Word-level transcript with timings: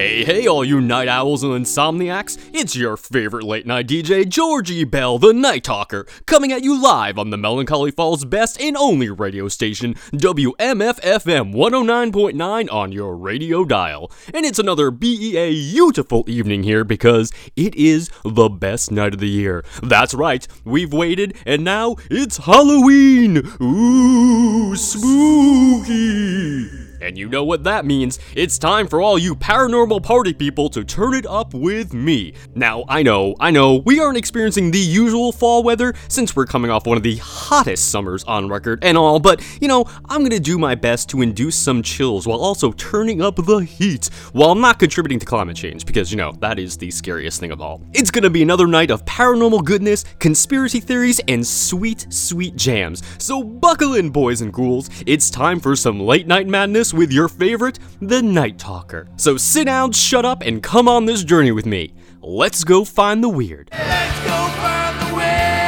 Hey, 0.00 0.24
hey, 0.24 0.46
all 0.46 0.64
you 0.64 0.80
night 0.80 1.08
owls 1.08 1.42
and 1.42 1.52
insomniacs, 1.52 2.38
it's 2.54 2.74
your 2.74 2.96
favorite 2.96 3.44
late 3.44 3.66
night 3.66 3.86
DJ, 3.86 4.26
Georgie 4.26 4.84
Bell, 4.84 5.18
the 5.18 5.34
Night 5.34 5.62
Talker, 5.62 6.06
coming 6.24 6.52
at 6.52 6.64
you 6.64 6.82
live 6.82 7.18
on 7.18 7.28
the 7.28 7.36
Melancholy 7.36 7.90
Falls 7.90 8.24
best 8.24 8.58
and 8.58 8.78
only 8.78 9.10
radio 9.10 9.46
station, 9.46 9.92
WMFFM 10.14 11.52
109.9 11.52 12.72
on 12.72 12.92
your 12.92 13.14
radio 13.14 13.62
dial. 13.62 14.10
And 14.32 14.46
it's 14.46 14.58
another 14.58 14.90
BEA 14.90 15.70
beautiful 15.70 16.24
evening 16.26 16.62
here 16.62 16.82
because 16.82 17.30
it 17.54 17.74
is 17.74 18.10
the 18.24 18.48
best 18.48 18.90
night 18.90 19.12
of 19.12 19.20
the 19.20 19.28
year. 19.28 19.66
That's 19.82 20.14
right, 20.14 20.48
we've 20.64 20.94
waited 20.94 21.36
and 21.44 21.62
now 21.62 21.96
it's 22.10 22.38
Halloween! 22.38 23.46
Ooh, 23.60 24.74
spooky! 24.76 26.89
And 27.00 27.16
you 27.16 27.28
know 27.28 27.44
what 27.44 27.64
that 27.64 27.84
means. 27.84 28.18
It's 28.34 28.58
time 28.58 28.86
for 28.86 29.00
all 29.00 29.18
you 29.18 29.34
paranormal 29.34 30.02
party 30.02 30.34
people 30.34 30.68
to 30.70 30.84
turn 30.84 31.14
it 31.14 31.26
up 31.26 31.54
with 31.54 31.94
me. 31.94 32.34
Now, 32.54 32.84
I 32.88 33.02
know, 33.02 33.34
I 33.40 33.50
know, 33.50 33.76
we 33.76 34.00
aren't 34.00 34.18
experiencing 34.18 34.70
the 34.70 34.78
usual 34.78 35.32
fall 35.32 35.62
weather 35.62 35.94
since 36.08 36.36
we're 36.36 36.46
coming 36.46 36.70
off 36.70 36.86
one 36.86 36.96
of 36.96 37.02
the 37.02 37.16
hottest 37.16 37.90
summers 37.90 38.22
on 38.24 38.48
record 38.48 38.80
and 38.82 38.98
all, 38.98 39.18
but 39.18 39.42
you 39.60 39.68
know, 39.68 39.84
I'm 40.08 40.22
gonna 40.22 40.40
do 40.40 40.58
my 40.58 40.74
best 40.74 41.08
to 41.10 41.22
induce 41.22 41.56
some 41.56 41.82
chills 41.82 42.26
while 42.26 42.40
also 42.40 42.72
turning 42.72 43.22
up 43.22 43.36
the 43.36 43.58
heat 43.58 44.10
while 44.32 44.54
not 44.54 44.78
contributing 44.78 45.18
to 45.18 45.26
climate 45.26 45.56
change 45.56 45.86
because 45.86 46.10
you 46.10 46.16
know, 46.16 46.32
that 46.40 46.58
is 46.58 46.76
the 46.76 46.90
scariest 46.90 47.40
thing 47.40 47.50
of 47.50 47.60
all. 47.60 47.80
It's 47.92 48.10
gonna 48.10 48.30
be 48.30 48.42
another 48.42 48.66
night 48.66 48.90
of 48.90 49.04
paranormal 49.04 49.64
goodness, 49.64 50.04
conspiracy 50.18 50.80
theories, 50.80 51.20
and 51.28 51.46
sweet, 51.46 52.06
sweet 52.10 52.56
jams. 52.56 53.02
So 53.18 53.42
buckle 53.42 53.94
in, 53.94 54.10
boys 54.10 54.40
and 54.42 54.52
ghouls. 54.52 54.90
It's 55.06 55.30
time 55.30 55.60
for 55.60 55.74
some 55.76 56.00
late 56.00 56.26
night 56.26 56.46
madness 56.46 56.89
with 56.94 57.12
your 57.12 57.28
favorite, 57.28 57.78
the 58.00 58.22
Night 58.22 58.58
Talker. 58.58 59.08
So 59.16 59.36
sit 59.36 59.64
down, 59.64 59.92
shut 59.92 60.24
up, 60.24 60.42
and 60.42 60.62
come 60.62 60.88
on 60.88 61.06
this 61.06 61.24
journey 61.24 61.52
with 61.52 61.66
me. 61.66 61.92
Let's 62.22 62.64
go 62.64 62.84
find 62.84 63.22
the 63.22 63.28
weird. 63.28 63.70
Let's 63.72 64.20
go 64.24 64.48
find 64.60 65.00
the 65.00 65.16
way. 65.16 65.60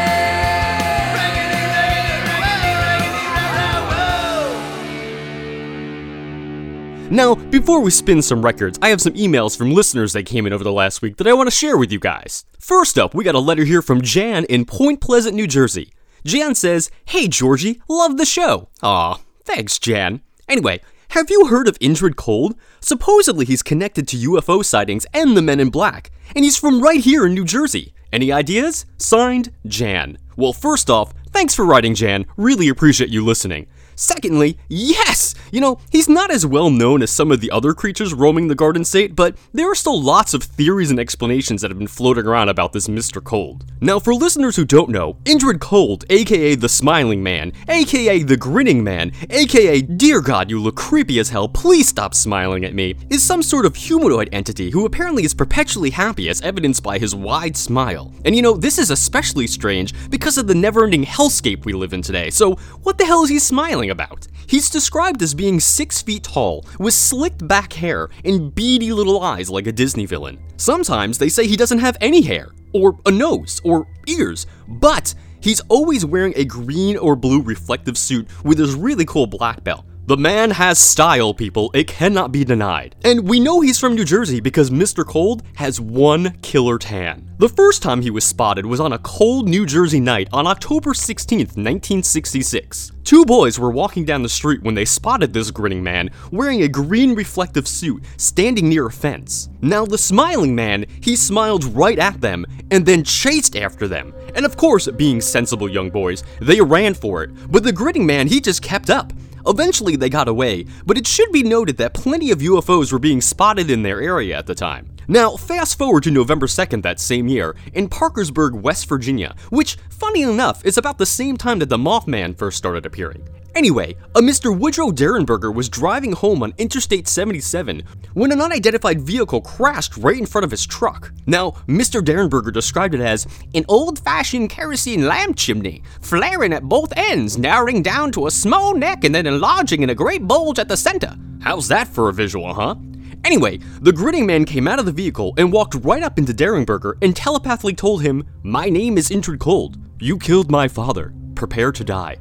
Now, 7.10 7.34
before 7.34 7.80
we 7.80 7.90
spin 7.90 8.22
some 8.22 8.42
records, 8.42 8.78
I 8.80 8.88
have 8.88 9.02
some 9.02 9.12
emails 9.12 9.54
from 9.56 9.72
listeners 9.72 10.14
that 10.14 10.24
came 10.24 10.46
in 10.46 10.52
over 10.54 10.64
the 10.64 10.72
last 10.72 11.02
week 11.02 11.18
that 11.18 11.26
I 11.26 11.34
want 11.34 11.46
to 11.46 11.54
share 11.54 11.76
with 11.76 11.92
you 11.92 11.98
guys. 11.98 12.46
First 12.58 12.98
up, 12.98 13.14
we 13.14 13.22
got 13.22 13.34
a 13.34 13.38
letter 13.38 13.64
here 13.64 13.82
from 13.82 14.00
Jan 14.00 14.44
in 14.46 14.64
Point 14.64 15.02
Pleasant, 15.02 15.34
New 15.34 15.46
Jersey. 15.46 15.92
Jan 16.24 16.54
says, 16.54 16.90
Hey 17.04 17.28
Georgie, 17.28 17.82
love 17.88 18.16
the 18.16 18.24
show. 18.24 18.68
Aw, 18.82 19.20
thanks, 19.44 19.78
Jan. 19.78 20.22
Anyway, 20.48 20.80
have 21.12 21.28
you 21.28 21.48
heard 21.48 21.68
of 21.68 21.78
Indrid 21.78 22.17
Cold? 22.17 22.55
Supposedly 22.80 23.45
he's 23.45 23.62
connected 23.62 24.08
to 24.08 24.17
UFO 24.17 24.64
sightings 24.64 25.05
and 25.12 25.36
the 25.36 25.42
Men 25.42 25.61
in 25.61 25.68
Black, 25.68 26.11
and 26.34 26.42
he's 26.42 26.56
from 26.56 26.83
right 26.83 27.00
here 27.00 27.27
in 27.27 27.34
New 27.34 27.45
Jersey. 27.45 27.92
Any 28.11 28.33
ideas? 28.33 28.86
Signed, 28.96 29.52
Jan. 29.67 30.17
Well, 30.36 30.55
first 30.55 30.89
off, 30.89 31.12
thanks 31.30 31.55
for 31.55 31.67
writing, 31.67 31.95
Jan. 31.95 32.24
Really 32.39 32.70
appreciate 32.70 33.11
you 33.11 33.23
listening. 33.23 33.67
Secondly, 33.95 34.58
yes! 34.69 35.35
You 35.51 35.61
know, 35.61 35.79
he's 35.91 36.08
not 36.08 36.30
as 36.30 36.47
well 36.47 36.70
known 36.70 37.03
as 37.03 37.11
some 37.11 37.30
of 37.30 37.41
the 37.41 37.51
other 37.51 37.75
creatures 37.75 38.14
roaming 38.14 38.48
the 38.48 38.55
Garden 38.55 38.85
State, 38.85 39.14
but 39.14 39.36
there 39.53 39.70
are 39.70 39.75
still 39.75 40.01
lots 40.01 40.33
of 40.33 40.42
theories 40.42 40.91
and 40.91 40.98
explanations 40.98 41.61
that 41.61 41.70
have 41.70 41.79
been 41.79 41.86
floating 41.86 42.27
around 42.27 42.48
about 42.48 42.73
this 42.73 42.89
Mr. 42.89 43.23
Cold. 43.23 43.64
Now, 43.80 43.98
for 43.98 44.14
listeners 44.14 44.57
who 44.57 44.64
don't 44.64 44.89
know, 44.89 45.14
Indrid 45.25 45.61
Cold, 45.61 46.05
aka 46.08 46.55
the 46.55 46.69
Smiling 46.69 47.23
Man, 47.23 47.53
aka 47.69 48.23
the 48.23 48.36
Grinning 48.36 48.83
Man, 48.83 49.13
aka 49.29 49.83
Dear 49.83 50.20
God, 50.20 50.51
you 50.51 50.61
look 50.61 50.77
creepy 50.77 51.19
as 51.19 51.29
hell, 51.29 51.48
please 51.48 51.89
stop 51.89 52.14
smiling 52.14 52.64
at 52.64 52.74
me, 52.74 52.95
is 53.11 53.23
some 53.23 53.42
sort 53.42 53.67
of 53.67 53.77
humanoid 53.77 54.29
entity 54.33 54.70
who 54.70 54.86
apparently 54.86 55.24
is 55.24 55.35
perpetually 55.35 55.91
happy 55.91 56.29
as 56.29 56.41
evidenced 56.41 56.83
by 56.83 56.98
his 56.98 57.14
wide 57.14 57.57
smile. 57.57 58.13
And 58.24 58.35
you 58.35 58.42
know, 58.42 58.57
this 58.57 58.79
is 58.79 58.91
especially 58.91 59.47
strange 59.47 59.92
because 60.09 60.39
of 60.39 60.47
the 60.47 60.55
never 60.55 60.85
ending 60.85 61.05
hellscape 61.05 61.64
we 61.64 61.73
live 61.73 61.92
in 61.92 62.01
today, 62.01 62.30
so 62.30 62.55
what 62.83 62.97
the 62.97 63.05
hell 63.05 63.23
is 63.23 63.30
he 63.30 63.39
smiling 63.39 63.81
about? 63.90 64.26
He's 64.46 64.70
described 64.70 65.22
as 65.22 65.34
being 65.34 65.60
six 65.60 66.02
feet 66.02 66.24
tall, 66.24 66.64
with 66.78 66.94
slicked 66.94 67.46
back 67.46 67.72
hair 67.72 68.08
and 68.24 68.54
beady 68.54 68.92
little 68.92 69.22
eyes 69.22 69.50
like 69.50 69.66
a 69.66 69.72
Disney 69.72 70.06
villain. 70.06 70.38
Sometimes 70.56 71.18
they 71.18 71.28
say 71.28 71.46
he 71.46 71.56
doesn't 71.56 71.78
have 71.78 71.96
any 72.00 72.22
hair, 72.22 72.50
or 72.72 72.98
a 73.06 73.10
nose, 73.10 73.60
or 73.64 73.86
ears, 74.06 74.46
but 74.68 75.14
he's 75.40 75.60
always 75.68 76.04
wearing 76.04 76.32
a 76.36 76.44
green 76.44 76.96
or 76.96 77.16
blue 77.16 77.42
reflective 77.42 77.98
suit 77.98 78.26
with 78.44 78.58
his 78.58 78.74
really 78.74 79.04
cool 79.04 79.26
black 79.26 79.62
belt. 79.64 79.84
The 80.05 80.17
man 80.17 80.51
has 80.51 80.80
style, 80.80 81.33
people. 81.33 81.70
It 81.74 81.86
cannot 81.86 82.33
be 82.33 82.45
denied. 82.45 82.96
And 83.05 83.29
we 83.29 83.39
know 83.39 83.61
he's 83.61 83.79
from 83.79 83.95
New 83.95 84.05
Jersey 84.05 84.40
because 84.40 84.68
Mr. 84.68 85.07
Cold 85.07 85.45
has 85.55 85.80
one 85.80 86.36
killer 86.42 86.77
tan. 86.77 87.30
The 87.39 87.48
first 87.48 87.85
time 87.85 88.02
he 88.02 88.11
was 88.11 88.24
spotted 88.24 88.67
was 88.67 88.80
on 88.80 88.95
a 88.95 88.98
cold 88.98 89.48
New 89.48 89.64
Jersey 89.64 90.01
night 90.01 90.29
on 90.33 90.45
October 90.45 90.91
16th, 90.91 91.55
1966. 91.57 92.91
Two 93.05 93.24
boys 93.24 93.61
were 93.61 93.70
walking 93.70 94.05
down 94.05 94.24
the 94.24 94.29
street 94.29 94.61
when 94.64 94.74
they 94.74 94.85
spotted 94.85 95.33
this 95.33 95.52
grinning 95.52 95.85
man 95.85 96.11
wearing 96.33 96.62
a 96.62 96.68
green 96.68 97.14
reflective 97.14 97.68
suit 97.68 98.05
standing 98.17 98.68
near 98.68 98.86
a 98.86 98.92
fence. 98.92 99.51
Now, 99.61 99.86
the 99.86 99.98
smiling 99.98 100.52
man, 100.52 100.85
he 101.01 101.14
smiled 101.14 101.64
right 101.77 102.01
at 102.01 102.20
them 102.20 102.45
and 102.73 102.85
then 102.85 103.05
chased 103.05 103.55
after 103.55 103.86
them. 103.86 104.12
And 104.35 104.45
of 104.45 104.57
course, 104.57 104.89
being 104.89 105.20
sensible 105.20 105.68
young 105.68 105.91
boys, 105.91 106.24
they 106.41 106.61
ran 106.61 106.95
for 106.95 107.23
it. 107.23 107.30
But 107.52 107.62
the 107.62 107.73
grinning 107.73 108.05
man, 108.05 108.27
he 108.27 108.41
just 108.41 108.62
kept 108.62 108.91
up. 108.91 109.12
Eventually, 109.47 109.97
they 109.97 110.08
got 110.08 110.29
away, 110.29 110.67
but 110.86 110.98
it 110.98 111.07
should 111.07 111.33
be 111.33 111.42
noted 111.42 111.77
that 111.79 111.95
plenty 111.95 112.30
of 112.30 112.41
UFOs 112.41 112.92
were 112.92 112.98
being 112.98 113.20
spotted 113.20 113.70
in 113.70 113.83
their 113.83 114.01
area 114.01 114.36
at 114.36 114.47
the 114.47 114.55
time. 114.55 114.89
Now, 115.08 115.36
fast 115.36 115.77
forward 115.79 116.05
to 116.05 116.11
November 116.11 116.47
2nd 116.47 116.83
that 116.83 117.01
same 117.01 117.29
year, 117.29 117.57
in 117.75 117.89
Parkersburg, 117.89 118.55
West 118.55 118.89
Virginia, 118.89 119.35
which, 119.51 119.77
funny 119.91 120.23
enough, 120.23 120.64
is 120.64 120.79
about 120.79 120.98
the 120.98 121.07
same 121.07 121.36
time 121.36 121.58
that 121.58 121.69
the 121.69 121.77
Mothman 121.77 122.36
first 122.36 122.57
started 122.57 122.86
appearing. 122.86 123.29
Anyway, 123.55 123.95
a 124.14 124.20
Mr. 124.20 124.57
Woodrow 124.57 124.90
Derenberger 124.90 125.55
was 125.55 125.68
driving 125.68 126.13
home 126.13 126.42
on 126.42 126.55
Interstate 126.57 127.07
77 127.07 127.83
when 128.14 128.32
an 128.32 128.40
unidentified 128.40 129.00
vehicle 129.00 129.43
crashed 129.43 129.96
right 129.99 130.17
in 130.17 130.25
front 130.25 130.44
of 130.44 130.50
his 130.50 130.67
truck. 130.67 131.12
Now, 131.26 131.50
Mr. 131.69 132.00
Derenberger 132.00 132.52
described 132.52 132.94
it 132.94 133.02
as 133.02 133.26
an 133.55 133.67
old 133.69 133.99
fashioned 133.99 134.49
kerosene 134.49 135.06
lamp 135.06 135.37
chimney, 135.37 135.82
flaring 136.00 136.55
at 136.55 136.62
both 136.62 136.93
ends, 136.96 137.37
narrowing 137.37 137.82
down 137.82 138.11
to 138.12 138.26
a 138.26 138.31
small 138.31 138.75
neck 138.75 139.05
and 139.05 139.14
then 139.14 139.26
enlarging 139.26 139.82
in 139.82 139.91
a 139.91 139.94
great 139.94 140.26
bulge 140.26 140.58
at 140.58 140.69
the 140.69 140.76
center. 140.76 141.14
How's 141.41 141.69
that 141.69 141.88
for 141.88 142.08
a 142.08 142.12
visual, 142.12 142.55
huh? 142.55 142.76
Anyway, 143.25 143.58
the 143.81 143.93
grinning 143.93 144.26
man 144.26 144.46
came 144.46 144.67
out 144.67 144.79
of 144.79 144.87
the 144.87 144.93
vehicle 144.93 145.35
and 145.37 145.52
walked 145.52 145.75
right 145.76 146.02
up 146.02 146.19
into 146.19 146.32
Derenberger 146.32 146.94
and 147.03 147.15
telepathically 147.15 147.75
told 147.75 148.03
him, 148.03 148.25
My 148.43 148.69
name 148.69 148.97
is 148.97 149.11
Indrid 149.11 149.41
Cold. 149.41 149.76
You 150.00 150.19
killed 150.19 150.50
my 150.50 150.69
father. 150.69 151.12
Prepare 151.35 151.71
to 151.73 151.85
die. 151.85 152.17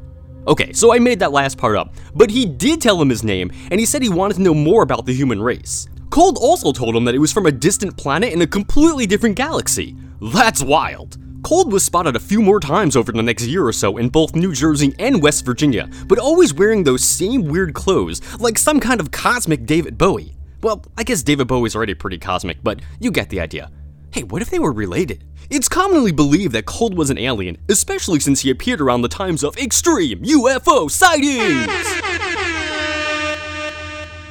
Okay, 0.48 0.74
so 0.74 0.92
I 0.92 0.98
made 0.98 1.20
that 1.20 1.32
last 1.32 1.58
part 1.58 1.76
up, 1.76 1.94
but 2.16 2.32
he 2.32 2.46
did 2.46 2.82
tell 2.82 3.00
him 3.00 3.10
his 3.10 3.24
name, 3.24 3.52
and 3.70 3.80
he 3.80 3.86
said 3.86 4.02
he 4.02 4.10
wanted 4.10 4.36
to 4.36 4.42
know 4.42 4.56
more 4.56 4.82
about 4.82 5.06
the 5.06 5.14
human 5.14 5.42
race. 5.42 5.88
Cold 6.10 6.38
also 6.42 6.72
told 6.72 6.96
him 6.96 7.06
that 7.06 7.14
it 7.14 7.20
was 7.20 7.32
from 7.32 7.46
a 7.46 7.52
distant 7.52 7.96
planet 7.96 8.34
in 8.34 8.42
a 8.42 8.48
completely 8.48 9.06
different 9.06 9.36
galaxy. 9.36 9.96
That's 10.20 10.64
wild. 10.64 11.18
Cold 11.44 11.72
was 11.72 11.84
spotted 11.84 12.16
a 12.16 12.20
few 12.20 12.42
more 12.42 12.60
times 12.60 12.96
over 12.96 13.12
the 13.12 13.22
next 13.22 13.46
year 13.46 13.66
or 13.66 13.72
so 13.72 13.98
in 13.98 14.10
both 14.10 14.36
New 14.36 14.52
Jersey 14.54 14.96
and 14.98 15.22
West 15.22 15.46
Virginia, 15.46 15.90
but 16.08 16.20
always 16.20 16.54
wearing 16.54 16.84
those 16.84 17.04
same 17.04 17.44
weird 17.44 17.74
clothes, 17.74 18.22
like 18.40 18.58
some 18.58 18.80
kind 18.80 19.00
of 19.00 19.12
cosmic 19.12 19.66
David 19.66 19.98
Bowie. 19.98 20.36
Well, 20.64 20.84
I 20.98 21.04
guess 21.04 21.24
David 21.24 21.48
Bowie's 21.48 21.76
already 21.76 21.94
pretty 21.94 22.18
cosmic, 22.18 22.64
but 22.64 22.82
you 23.00 23.12
get 23.12 23.30
the 23.30 23.40
idea. 23.40 23.72
Hey, 24.12 24.24
what 24.24 24.42
if 24.42 24.50
they 24.50 24.60
were 24.60 24.74
related? 24.74 25.24
It's 25.50 25.70
commonly 25.70 26.12
believed 26.12 26.54
that 26.54 26.66
Cold 26.66 26.98
was 26.98 27.10
an 27.10 27.18
alien, 27.18 27.58
especially 27.70 28.20
since 28.20 28.42
he 28.42 28.50
appeared 28.50 28.82
around 28.82 29.04
the 29.04 29.08
times 29.08 29.42
of 29.42 29.56
extreme 29.58 30.22
UFO 30.24 30.92
sightings! 30.92 32.01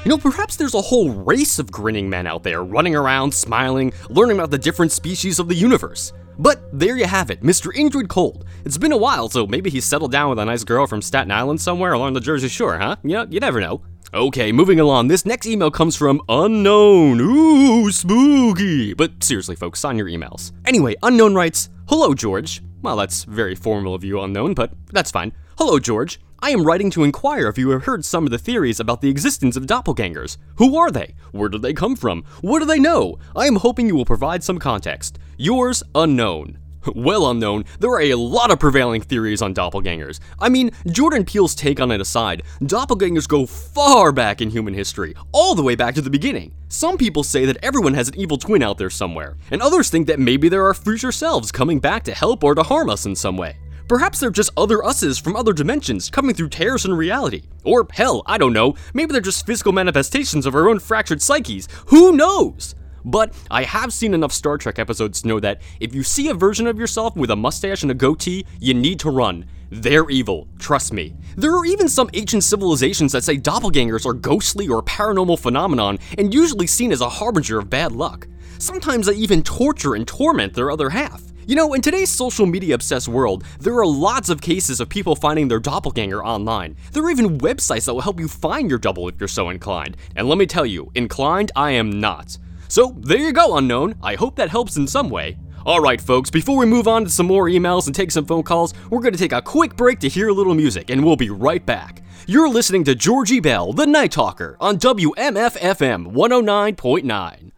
You 0.02 0.08
know, 0.08 0.16
perhaps 0.16 0.56
there's 0.56 0.74
a 0.74 0.80
whole 0.80 1.10
race 1.10 1.58
of 1.58 1.70
grinning 1.70 2.08
men 2.08 2.26
out 2.26 2.42
there 2.42 2.64
running 2.64 2.96
around, 2.96 3.34
smiling, 3.34 3.92
learning 4.08 4.38
about 4.38 4.50
the 4.50 4.56
different 4.56 4.92
species 4.92 5.38
of 5.38 5.46
the 5.46 5.54
universe. 5.54 6.14
But 6.38 6.62
there 6.72 6.96
you 6.96 7.04
have 7.04 7.30
it, 7.30 7.42
Mr. 7.42 7.70
Indrid 7.74 8.08
Cold. 8.08 8.46
It's 8.64 8.78
been 8.78 8.92
a 8.92 8.96
while, 8.96 9.28
so 9.28 9.46
maybe 9.46 9.68
he's 9.68 9.84
settled 9.84 10.10
down 10.10 10.30
with 10.30 10.38
a 10.38 10.44
nice 10.46 10.64
girl 10.64 10.86
from 10.86 11.02
Staten 11.02 11.30
Island 11.30 11.60
somewhere 11.60 11.92
along 11.92 12.14
the 12.14 12.20
Jersey 12.20 12.48
Shore, 12.48 12.78
huh? 12.78 12.96
Yeah, 13.04 13.26
you 13.28 13.40
never 13.40 13.60
know. 13.60 13.82
Okay, 14.14 14.52
moving 14.52 14.80
along. 14.80 15.08
This 15.08 15.26
next 15.26 15.46
email 15.46 15.70
comes 15.70 15.96
from 15.96 16.22
Unknown. 16.30 17.20
Ooh, 17.20 17.92
spooky. 17.92 18.94
But 18.94 19.22
seriously, 19.22 19.54
folks, 19.54 19.80
sign 19.80 19.98
your 19.98 20.08
emails. 20.08 20.52
Anyway, 20.64 20.96
Unknown 21.02 21.34
writes 21.34 21.68
Hello, 21.88 22.14
George. 22.14 22.62
Well, 22.80 22.96
that's 22.96 23.24
very 23.24 23.54
formal 23.54 23.94
of 23.94 24.02
you, 24.02 24.18
Unknown, 24.22 24.54
but 24.54 24.72
that's 24.92 25.10
fine. 25.10 25.34
Hello, 25.58 25.78
George. 25.78 26.20
I 26.42 26.50
am 26.50 26.64
writing 26.64 26.90
to 26.92 27.04
inquire 27.04 27.48
if 27.48 27.58
you 27.58 27.68
have 27.70 27.84
heard 27.84 28.02
some 28.02 28.24
of 28.24 28.30
the 28.30 28.38
theories 28.38 28.80
about 28.80 29.02
the 29.02 29.10
existence 29.10 29.56
of 29.56 29.66
doppelgangers. 29.66 30.38
Who 30.56 30.74
are 30.74 30.90
they? 30.90 31.14
Where 31.32 31.50
did 31.50 31.60
they 31.60 31.74
come 31.74 31.96
from? 31.96 32.24
What 32.40 32.60
do 32.60 32.64
they 32.64 32.78
know? 32.78 33.18
I 33.36 33.46
am 33.46 33.56
hoping 33.56 33.86
you 33.86 33.94
will 33.94 34.06
provide 34.06 34.42
some 34.42 34.58
context. 34.58 35.18
Yours, 35.36 35.82
unknown. 35.94 36.58
Well 36.94 37.30
unknown, 37.30 37.66
there 37.78 37.90
are 37.90 38.00
a 38.00 38.14
lot 38.14 38.50
of 38.50 38.58
prevailing 38.58 39.02
theories 39.02 39.42
on 39.42 39.54
doppelgangers. 39.54 40.18
I 40.38 40.48
mean, 40.48 40.70
Jordan 40.86 41.26
Peele's 41.26 41.54
take 41.54 41.78
on 41.78 41.90
it 41.90 42.00
aside, 42.00 42.42
doppelgangers 42.62 43.28
go 43.28 43.44
far 43.44 44.12
back 44.12 44.40
in 44.40 44.48
human 44.48 44.72
history, 44.72 45.14
all 45.32 45.54
the 45.54 45.62
way 45.62 45.74
back 45.74 45.94
to 45.96 46.00
the 46.00 46.08
beginning. 46.08 46.54
Some 46.68 46.96
people 46.96 47.22
say 47.22 47.44
that 47.44 47.58
everyone 47.62 47.92
has 47.92 48.08
an 48.08 48.16
evil 48.16 48.38
twin 48.38 48.62
out 48.62 48.78
there 48.78 48.88
somewhere, 48.88 49.36
and 49.50 49.60
others 49.60 49.90
think 49.90 50.06
that 50.06 50.18
maybe 50.18 50.48
there 50.48 50.64
are 50.64 50.72
future 50.72 51.12
selves 51.12 51.52
coming 51.52 51.80
back 51.80 52.02
to 52.04 52.14
help 52.14 52.42
or 52.42 52.54
to 52.54 52.62
harm 52.62 52.88
us 52.88 53.04
in 53.04 53.14
some 53.14 53.36
way. 53.36 53.58
Perhaps 53.90 54.20
they're 54.20 54.30
just 54.30 54.50
other 54.56 54.84
us's 54.84 55.18
from 55.18 55.34
other 55.34 55.52
dimensions 55.52 56.10
coming 56.10 56.32
through 56.32 56.48
tears 56.48 56.84
in 56.84 56.94
reality. 56.94 57.42
Or 57.64 57.88
hell, 57.90 58.22
I 58.24 58.38
don't 58.38 58.52
know, 58.52 58.76
maybe 58.94 59.10
they're 59.10 59.20
just 59.20 59.44
physical 59.44 59.72
manifestations 59.72 60.46
of 60.46 60.54
our 60.54 60.68
own 60.68 60.78
fractured 60.78 61.20
psyches. 61.20 61.66
Who 61.86 62.12
knows? 62.12 62.76
But 63.04 63.34
I 63.50 63.64
have 63.64 63.92
seen 63.92 64.14
enough 64.14 64.30
Star 64.30 64.58
Trek 64.58 64.78
episodes 64.78 65.22
to 65.22 65.26
know 65.26 65.40
that 65.40 65.60
if 65.80 65.92
you 65.92 66.04
see 66.04 66.28
a 66.28 66.34
version 66.34 66.68
of 66.68 66.78
yourself 66.78 67.16
with 67.16 67.32
a 67.32 67.36
mustache 67.36 67.82
and 67.82 67.90
a 67.90 67.94
goatee, 67.94 68.46
you 68.60 68.74
need 68.74 69.00
to 69.00 69.10
run. 69.10 69.44
They're 69.70 70.08
evil, 70.08 70.46
trust 70.60 70.92
me. 70.92 71.16
There 71.36 71.56
are 71.56 71.66
even 71.66 71.88
some 71.88 72.10
ancient 72.14 72.44
civilizations 72.44 73.10
that 73.10 73.24
say 73.24 73.38
doppelgangers 73.38 74.06
are 74.06 74.12
ghostly 74.12 74.68
or 74.68 74.84
paranormal 74.84 75.40
phenomenon 75.40 75.98
and 76.16 76.32
usually 76.32 76.68
seen 76.68 76.92
as 76.92 77.00
a 77.00 77.08
harbinger 77.08 77.58
of 77.58 77.68
bad 77.68 77.90
luck. 77.90 78.28
Sometimes 78.58 79.06
they 79.06 79.14
even 79.14 79.42
torture 79.42 79.96
and 79.96 80.06
torment 80.06 80.54
their 80.54 80.70
other 80.70 80.90
half. 80.90 81.29
You 81.46 81.56
know, 81.56 81.72
in 81.72 81.80
today's 81.80 82.10
social 82.10 82.44
media 82.46 82.74
obsessed 82.74 83.08
world, 83.08 83.44
there 83.58 83.74
are 83.74 83.86
lots 83.86 84.28
of 84.28 84.40
cases 84.40 84.78
of 84.78 84.88
people 84.88 85.16
finding 85.16 85.48
their 85.48 85.58
doppelganger 85.58 86.24
online. 86.24 86.76
There 86.92 87.02
are 87.02 87.10
even 87.10 87.38
websites 87.38 87.86
that 87.86 87.94
will 87.94 88.02
help 88.02 88.20
you 88.20 88.28
find 88.28 88.68
your 88.68 88.78
double 88.78 89.08
if 89.08 89.18
you're 89.18 89.28
so 89.28 89.48
inclined. 89.48 89.96
And 90.16 90.28
let 90.28 90.38
me 90.38 90.46
tell 90.46 90.66
you, 90.66 90.90
inclined 90.94 91.50
I 91.56 91.72
am 91.72 91.98
not. 91.98 92.36
So 92.68 92.94
there 93.00 93.18
you 93.18 93.32
go, 93.32 93.56
unknown. 93.56 93.96
I 94.02 94.16
hope 94.16 94.36
that 94.36 94.50
helps 94.50 94.76
in 94.76 94.86
some 94.86 95.08
way. 95.08 95.38
Alright, 95.66 96.00
folks, 96.00 96.30
before 96.30 96.56
we 96.56 96.66
move 96.66 96.86
on 96.86 97.04
to 97.04 97.10
some 97.10 97.26
more 97.26 97.46
emails 97.46 97.86
and 97.86 97.94
take 97.94 98.10
some 98.10 98.26
phone 98.26 98.42
calls, 98.42 98.72
we're 98.90 99.00
going 99.00 99.12
to 99.12 99.18
take 99.18 99.32
a 99.32 99.42
quick 99.42 99.76
break 99.76 99.98
to 100.00 100.08
hear 100.08 100.28
a 100.28 100.32
little 100.32 100.54
music, 100.54 100.90
and 100.90 101.04
we'll 101.04 101.16
be 101.16 101.30
right 101.30 101.64
back. 101.64 102.02
You're 102.26 102.48
listening 102.48 102.84
to 102.84 102.94
Georgie 102.94 103.40
Bell, 103.40 103.72
the 103.72 103.86
Night 103.86 104.12
Talker, 104.12 104.56
on 104.60 104.78
WMFFM 104.78 106.12
109.9. 106.12 107.50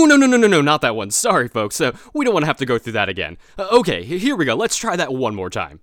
Oh, 0.00 0.04
no, 0.04 0.16
no, 0.16 0.28
no, 0.28 0.36
no, 0.36 0.46
no, 0.46 0.60
not 0.60 0.80
that 0.82 0.94
one. 0.94 1.10
Sorry, 1.10 1.48
folks. 1.48 1.80
Uh, 1.80 1.90
we 2.14 2.24
don't 2.24 2.32
want 2.32 2.44
to 2.44 2.46
have 2.46 2.56
to 2.58 2.64
go 2.64 2.78
through 2.78 2.92
that 2.92 3.08
again. 3.08 3.36
Uh, 3.58 3.66
okay, 3.72 4.04
here 4.04 4.36
we 4.36 4.44
go. 4.44 4.54
Let's 4.54 4.76
try 4.76 4.94
that 4.94 5.12
one 5.12 5.34
more 5.34 5.50
time. 5.50 5.80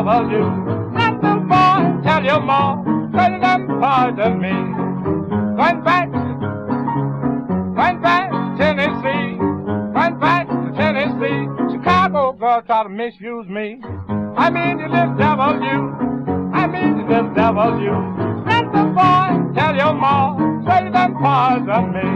You 0.00 0.06
devil 0.06 0.30
you. 0.30 0.44
Let 0.94 1.20
the 1.20 1.34
boy 1.46 2.00
tell 2.02 2.24
your 2.24 2.40
ma, 2.40 2.82
tell 3.12 3.40
them 3.40 3.66
pardon 3.80 4.40
me. 4.40 4.52
Going 5.56 5.82
back, 5.84 6.10
going 6.10 8.00
back 8.00 8.30
to 8.30 8.56
Tennessee. 8.58 9.36
Going 9.36 10.18
back 10.18 10.48
to 10.48 10.72
Tennessee. 10.76 11.48
Chicago 11.72 12.32
girl 12.32 12.62
try 12.62 12.82
to 12.84 12.88
misuse 12.88 13.46
me. 13.48 13.80
I 14.36 14.50
mean 14.50 14.78
you 14.78 14.88
little 14.88 15.16
devil 15.16 15.60
you. 15.60 15.92
I 16.54 16.66
mean 16.66 16.96
you 16.98 17.06
little 17.06 17.34
devil 17.34 17.80
you. 17.80 17.96
Let 18.46 18.72
the 18.72 18.84
boy 18.96 19.52
tell 19.54 19.74
your 19.76 19.94
ma, 19.94 20.36
say 20.64 20.90
them 20.90 21.14
pardon 21.20 21.92
me. 21.92 22.10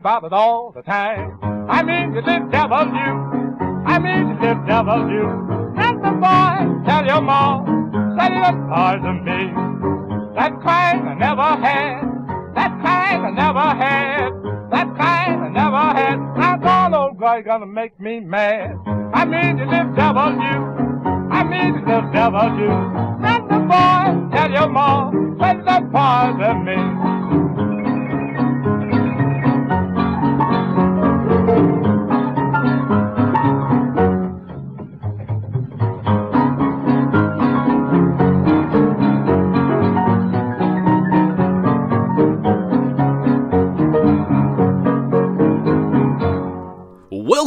About 0.00 0.24
it 0.24 0.32
all 0.32 0.70
the 0.70 0.82
time. 0.82 1.38
I 1.68 1.82
mean, 1.82 2.14
little 2.14 2.48
devil, 2.50 2.86
you. 2.86 3.12
I 3.86 3.98
mean, 3.98 4.38
little 4.38 4.64
devil, 4.66 5.10
you. 5.10 5.26
Let 5.76 5.94
the 6.02 6.12
boy 6.12 6.84
tell 6.86 7.04
your 7.04 7.20
mom, 7.20 8.16
say 8.16 8.28
the 8.28 8.52
pardon 8.68 9.24
me. 9.24 9.52
That 10.36 10.52
kind 10.62 11.08
I 11.08 11.14
never 11.14 11.42
had. 11.42 12.02
That 12.54 12.72
kind 12.82 13.26
I 13.26 13.30
never 13.30 13.58
had. 13.58 14.30
That 14.70 14.96
kind 14.96 15.44
I 15.44 15.48
never 15.48 15.84
had. 15.98 16.16
Now, 16.38 16.56
God, 16.56 16.94
old 16.94 17.18
guy, 17.18 17.42
gonna 17.42 17.66
make 17.66 17.98
me 17.98 18.20
mad. 18.20 18.76
I 19.14 19.24
mean, 19.24 19.58
little 19.58 19.92
devil, 19.94 20.32
you. 20.32 20.88
I 21.30 21.44
mean 21.44 21.84
the 21.84 22.00
devil 22.12 22.48
you. 22.58 22.74
Let 23.22 23.48
the 23.48 23.58
boy 23.58 24.36
tell 24.36 24.50
your 24.50 24.68
mom, 24.68 25.38
let 25.38 25.58
the 25.64 25.88
pardon 25.92 26.64
me. 26.64 27.17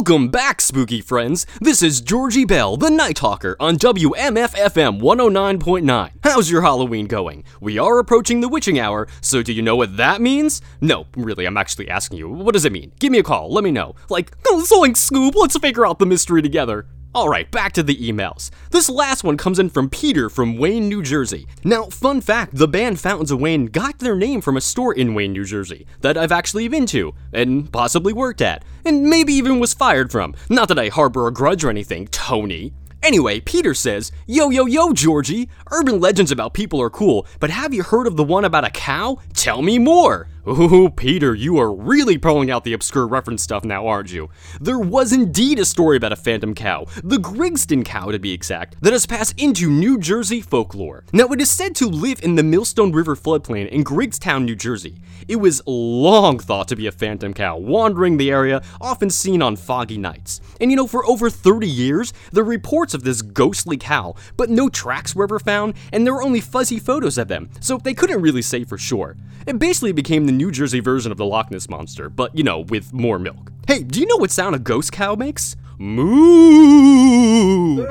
Welcome 0.02 0.30
back, 0.30 0.60
spooky 0.60 1.00
friends. 1.00 1.46
This 1.60 1.80
is 1.80 2.00
Georgie 2.00 2.44
Bell, 2.44 2.76
the 2.76 2.90
Night 2.90 3.20
Hawker, 3.20 3.54
on 3.60 3.76
WMFFM 3.76 5.00
109.9. 5.00 6.10
How's 6.24 6.50
your 6.50 6.62
Halloween 6.62 7.06
going? 7.06 7.44
We 7.60 7.78
are 7.78 8.00
approaching 8.00 8.40
the 8.40 8.48
witching 8.48 8.80
hour, 8.80 9.06
so 9.20 9.44
do 9.44 9.52
you 9.52 9.62
know 9.62 9.76
what 9.76 9.96
that 9.98 10.20
means? 10.20 10.60
No, 10.80 11.06
really, 11.16 11.46
I'm 11.46 11.56
actually 11.56 11.88
asking 11.88 12.18
you. 12.18 12.28
What 12.28 12.54
does 12.54 12.64
it 12.64 12.72
mean? 12.72 12.90
Give 12.98 13.12
me 13.12 13.20
a 13.20 13.22
call, 13.22 13.52
let 13.52 13.62
me 13.62 13.70
know. 13.70 13.94
Like, 14.08 14.32
oh, 14.48 14.66
Zoink 14.68 14.96
Scoob, 14.96 15.34
let's 15.36 15.56
figure 15.56 15.86
out 15.86 16.00
the 16.00 16.06
mystery 16.06 16.42
together. 16.42 16.88
Alright, 17.14 17.50
back 17.50 17.74
to 17.74 17.82
the 17.82 17.96
emails. 17.96 18.48
This 18.70 18.88
last 18.88 19.22
one 19.22 19.36
comes 19.36 19.58
in 19.58 19.68
from 19.68 19.90
Peter 19.90 20.30
from 20.30 20.56
Wayne, 20.56 20.88
New 20.88 21.02
Jersey. 21.02 21.46
Now, 21.62 21.84
fun 21.84 22.22
fact 22.22 22.54
the 22.54 22.66
band 22.66 23.00
Fountains 23.00 23.30
of 23.30 23.38
Wayne 23.38 23.66
got 23.66 23.98
their 23.98 24.16
name 24.16 24.40
from 24.40 24.56
a 24.56 24.62
store 24.62 24.94
in 24.94 25.12
Wayne, 25.12 25.34
New 25.34 25.44
Jersey 25.44 25.86
that 26.00 26.16
I've 26.16 26.32
actually 26.32 26.68
been 26.68 26.86
to, 26.86 27.12
and 27.34 27.70
possibly 27.70 28.14
worked 28.14 28.40
at, 28.40 28.64
and 28.86 29.10
maybe 29.10 29.34
even 29.34 29.60
was 29.60 29.74
fired 29.74 30.10
from. 30.10 30.34
Not 30.48 30.68
that 30.68 30.78
I 30.78 30.88
harbor 30.88 31.26
a 31.26 31.32
grudge 31.32 31.64
or 31.64 31.68
anything, 31.68 32.06
Tony. 32.06 32.72
Anyway, 33.02 33.40
Peter 33.40 33.74
says, 33.74 34.10
Yo, 34.26 34.48
yo, 34.48 34.64
yo, 34.64 34.94
Georgie! 34.94 35.50
Urban 35.70 36.00
legends 36.00 36.30
about 36.30 36.54
people 36.54 36.80
are 36.80 36.88
cool, 36.88 37.26
but 37.40 37.50
have 37.50 37.74
you 37.74 37.82
heard 37.82 38.06
of 38.06 38.16
the 38.16 38.24
one 38.24 38.46
about 38.46 38.64
a 38.64 38.70
cow? 38.70 39.18
Tell 39.34 39.60
me 39.60 39.78
more! 39.78 40.28
Ooh, 40.48 40.90
Peter, 40.90 41.36
you 41.36 41.58
are 41.58 41.72
really 41.72 42.18
pulling 42.18 42.50
out 42.50 42.64
the 42.64 42.72
obscure 42.72 43.06
reference 43.06 43.44
stuff 43.44 43.64
now, 43.64 43.86
aren't 43.86 44.12
you? 44.12 44.28
There 44.60 44.78
was 44.80 45.12
indeed 45.12 45.60
a 45.60 45.64
story 45.64 45.96
about 45.96 46.10
a 46.10 46.16
phantom 46.16 46.52
cow, 46.52 46.86
the 47.04 47.18
Griggstown 47.18 47.84
cow 47.84 48.10
to 48.10 48.18
be 48.18 48.32
exact, 48.32 48.74
that 48.80 48.92
has 48.92 49.06
passed 49.06 49.40
into 49.40 49.70
New 49.70 50.00
Jersey 50.00 50.40
folklore. 50.40 51.04
Now, 51.12 51.26
it 51.26 51.40
is 51.40 51.48
said 51.48 51.76
to 51.76 51.86
live 51.86 52.24
in 52.24 52.34
the 52.34 52.42
Millstone 52.42 52.90
River 52.90 53.14
floodplain 53.14 53.68
in 53.68 53.84
Griggstown, 53.84 54.44
New 54.44 54.56
Jersey. 54.56 54.96
It 55.28 55.36
was 55.36 55.62
long 55.64 56.40
thought 56.40 56.66
to 56.68 56.76
be 56.76 56.88
a 56.88 56.92
phantom 56.92 57.34
cow, 57.34 57.56
wandering 57.56 58.16
the 58.16 58.32
area, 58.32 58.62
often 58.80 59.10
seen 59.10 59.42
on 59.42 59.54
foggy 59.54 59.96
nights. 59.96 60.40
And 60.60 60.72
you 60.72 60.76
know, 60.76 60.88
for 60.88 61.06
over 61.06 61.30
30 61.30 61.68
years, 61.68 62.12
there 62.32 62.42
are 62.42 62.46
reports 62.46 62.94
of 62.94 63.04
this 63.04 63.22
ghostly 63.22 63.76
cow, 63.76 64.16
but 64.36 64.50
no 64.50 64.68
tracks 64.68 65.14
were 65.14 65.22
ever 65.22 65.38
found, 65.38 65.74
and 65.92 66.04
there 66.04 66.14
were 66.14 66.24
only 66.24 66.40
fuzzy 66.40 66.80
photos 66.80 67.16
of 67.16 67.28
them, 67.28 67.48
so 67.60 67.78
they 67.78 67.94
couldn't 67.94 68.22
really 68.22 68.42
say 68.42 68.64
for 68.64 68.76
sure. 68.76 69.16
It 69.46 69.58
basically 69.58 69.92
became 69.92 70.26
the 70.26 70.31
New 70.32 70.50
Jersey 70.50 70.80
version 70.80 71.12
of 71.12 71.18
the 71.18 71.24
Loch 71.24 71.50
Ness 71.50 71.68
Monster, 71.68 72.10
but 72.10 72.36
you 72.36 72.42
know, 72.42 72.60
with 72.60 72.92
more 72.92 73.18
milk. 73.18 73.52
Hey, 73.66 73.82
do 73.82 74.00
you 74.00 74.06
know 74.06 74.16
what 74.16 74.30
sound 74.30 74.56
a 74.56 74.58
ghost 74.58 74.92
cow 74.92 75.14
makes? 75.14 75.56
Moo! 75.78 77.86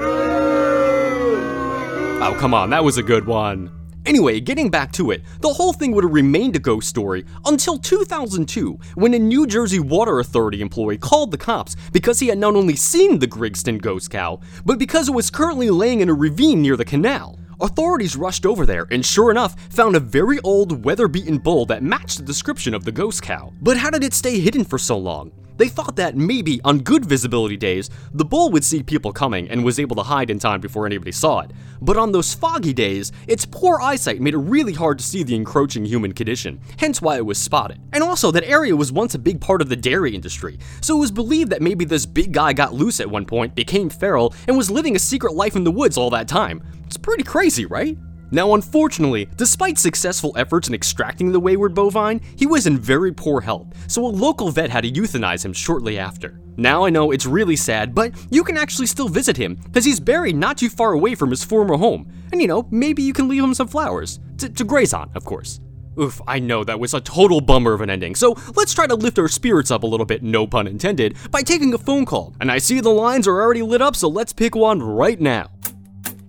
Oh, 2.24 2.36
come 2.38 2.54
on, 2.54 2.70
that 2.72 2.84
was 2.84 2.98
a 2.98 3.04
good 3.04 3.26
one. 3.26 3.72
Anyway, 4.06 4.40
getting 4.40 4.70
back 4.70 4.92
to 4.92 5.12
it, 5.12 5.22
the 5.42 5.54
whole 5.54 5.74
thing 5.74 5.92
would 5.92 6.04
have 6.04 6.14
remained 6.14 6.56
a 6.56 6.60
ghost 6.60 6.88
story 6.88 7.24
until 7.46 7.78
2002, 7.78 8.80
when 8.96 9.14
a 9.14 9.20
New 9.20 9.46
Jersey 9.46 9.80
Water 9.80 10.20
Authority 10.20 10.62
employee 10.62 10.98
called 10.98 11.30
the 11.30 11.38
cops 11.38 11.76
because 11.92 12.20
he 12.20 12.28
had 12.28 12.40
not 12.40 12.56
only 12.56 12.76
seen 12.76 13.20
the 13.20 13.28
Griggstown 13.28 13.80
ghost 13.80 14.10
cow, 14.10 14.40
but 14.66 14.80
because 14.80 15.08
it 15.08 15.14
was 15.14 15.30
currently 15.30 15.70
laying 15.70 16.00
in 16.00 16.10
a 16.10 16.14
ravine 16.14 16.64
near 16.64 16.76
the 16.76 16.86
canal. 16.86 17.38
Authorities 17.62 18.16
rushed 18.16 18.48
over 18.48 18.66
there 18.66 18.88
and 18.90 19.06
sure 19.06 19.30
enough 19.30 19.56
found 19.70 19.96
a 19.96 20.00
very 20.00 20.40
old, 20.40 20.84
weather 20.84 21.08
beaten 21.08 21.38
bull 21.38 21.68
that 21.68 21.84
matched 21.84 22.18
the 22.18 22.24
description 22.24 22.74
of 22.74 22.86
the 22.86 22.92
ghost 22.92 23.22
cow. 23.22 23.54
But 23.62 23.78
how 23.78 23.92
did 23.92 24.04
it 24.04 24.16
stay 24.16 24.40
hidden 24.40 24.66
for 24.66 24.80
so 24.80 24.98
long? 24.98 25.32
They 25.58 25.70
thought 25.70 25.96
that 25.98 26.18
maybe 26.18 26.60
on 26.64 26.80
good 26.80 27.06
visibility 27.06 27.56
days, 27.56 27.92
the 28.14 28.26
bull 28.26 28.50
would 28.50 28.64
see 28.64 28.82
people 28.82 29.14
coming 29.14 29.48
and 29.52 29.64
was 29.64 29.80
able 29.80 29.96
to 29.98 30.02
hide 30.02 30.32
in 30.32 30.40
time 30.40 30.60
before 30.60 30.88
anybody 30.88 31.12
saw 31.12 31.42
it. 31.42 31.52
But 31.82 31.98
on 31.98 32.12
those 32.12 32.34
foggy 32.34 32.74
days, 32.74 33.12
its 33.28 33.46
poor 33.46 33.80
eyesight 33.80 34.22
made 34.22 34.34
it 34.34 34.40
really 34.40 34.74
hard 34.74 34.98
to 34.98 35.06
see 35.06 35.22
the 35.22 35.36
encroaching 35.36 35.86
human 35.86 36.14
condition, 36.14 36.60
hence 36.80 37.00
why 37.00 37.18
it 37.18 37.26
was 37.28 37.38
spotted. 37.38 37.80
And 37.94 38.04
also, 38.04 38.32
that 38.32 38.50
area 38.50 38.76
was 38.76 38.92
once 38.92 39.14
a 39.14 39.20
big 39.20 39.40
part 39.40 39.62
of 39.62 39.70
the 39.70 39.76
dairy 39.76 40.16
industry, 40.16 40.58
so 40.82 40.98
it 40.98 41.02
was 41.02 41.12
believed 41.12 41.52
that 41.52 41.62
maybe 41.62 41.86
this 41.86 42.08
big 42.08 42.32
guy 42.32 42.54
got 42.54 42.74
loose 42.74 43.00
at 43.00 43.12
one 43.12 43.26
point, 43.26 43.54
became 43.54 43.92
feral, 43.92 44.34
and 44.48 44.58
was 44.58 44.72
living 44.72 44.96
a 44.96 45.00
secret 45.00 45.36
life 45.36 45.56
in 45.56 45.64
the 45.64 45.70
woods 45.70 45.96
all 45.96 46.10
that 46.10 46.28
time. 46.28 46.64
Pretty 47.02 47.24
crazy, 47.24 47.66
right? 47.66 47.98
Now, 48.30 48.54
unfortunately, 48.54 49.28
despite 49.36 49.78
successful 49.78 50.34
efforts 50.38 50.68
in 50.68 50.74
extracting 50.74 51.32
the 51.32 51.40
wayward 51.40 51.74
bovine, 51.74 52.22
he 52.38 52.46
was 52.46 52.68
in 52.68 52.78
very 52.78 53.12
poor 53.12 53.42
health, 53.42 53.68
so 53.92 54.06
a 54.06 54.08
local 54.08 54.52
vet 54.52 54.70
had 54.70 54.84
to 54.84 54.92
euthanize 54.92 55.44
him 55.44 55.52
shortly 55.52 55.98
after. 55.98 56.40
Now 56.58 56.86
I 56.86 56.90
know 56.90 57.12
it's 57.12 57.26
really 57.26 57.56
sad, 57.56 57.94
but 57.96 58.14
you 58.30 58.44
can 58.44 58.56
actually 58.56 58.86
still 58.86 59.10
visit 59.10 59.36
him, 59.36 59.56
because 59.56 59.84
he's 59.84 60.00
buried 60.00 60.36
not 60.36 60.58
too 60.58 60.70
far 60.70 60.94
away 60.94 61.16
from 61.16 61.32
his 61.32 61.44
former 61.44 61.76
home, 61.76 62.10
and 62.32 62.40
you 62.40 62.48
know, 62.48 62.68
maybe 62.72 63.02
you 63.02 63.14
can 63.14 63.28
leave 63.28 63.44
him 63.44 63.54
some 63.54 63.68
flowers. 63.68 64.20
To, 64.38 64.48
to 64.48 64.64
graze 64.64 64.94
on, 64.94 65.12
of 65.16 65.26
course. 65.26 65.60
Oof, 66.00 66.22
I 66.26 66.40
know 66.40 66.64
that 66.64 66.80
was 66.80 66.94
a 66.94 67.02
total 67.02 67.42
bummer 67.42 67.74
of 67.74 67.82
an 67.82 67.90
ending, 67.90 68.16
so 68.16 68.38
let's 68.56 68.74
try 68.74 68.88
to 68.88 68.96
lift 68.96 69.20
our 69.20 69.28
spirits 69.28 69.72
up 69.72 69.84
a 69.84 69.88
little 69.88 70.06
bit, 70.06 70.24
no 70.24 70.48
pun 70.48 70.68
intended, 70.68 71.18
by 71.32 71.42
taking 71.42 71.74
a 71.74 71.78
phone 71.78 72.06
call. 72.06 72.34
And 72.40 72.50
I 72.50 72.60
see 72.60 72.80
the 72.80 72.90
lines 72.90 73.28
are 73.28 73.42
already 73.42 73.62
lit 73.62 73.82
up, 73.82 73.98
so 73.98 74.08
let's 74.08 74.32
pick 74.32 74.56
one 74.56 74.82
right 74.82 75.20
now. 75.20 75.50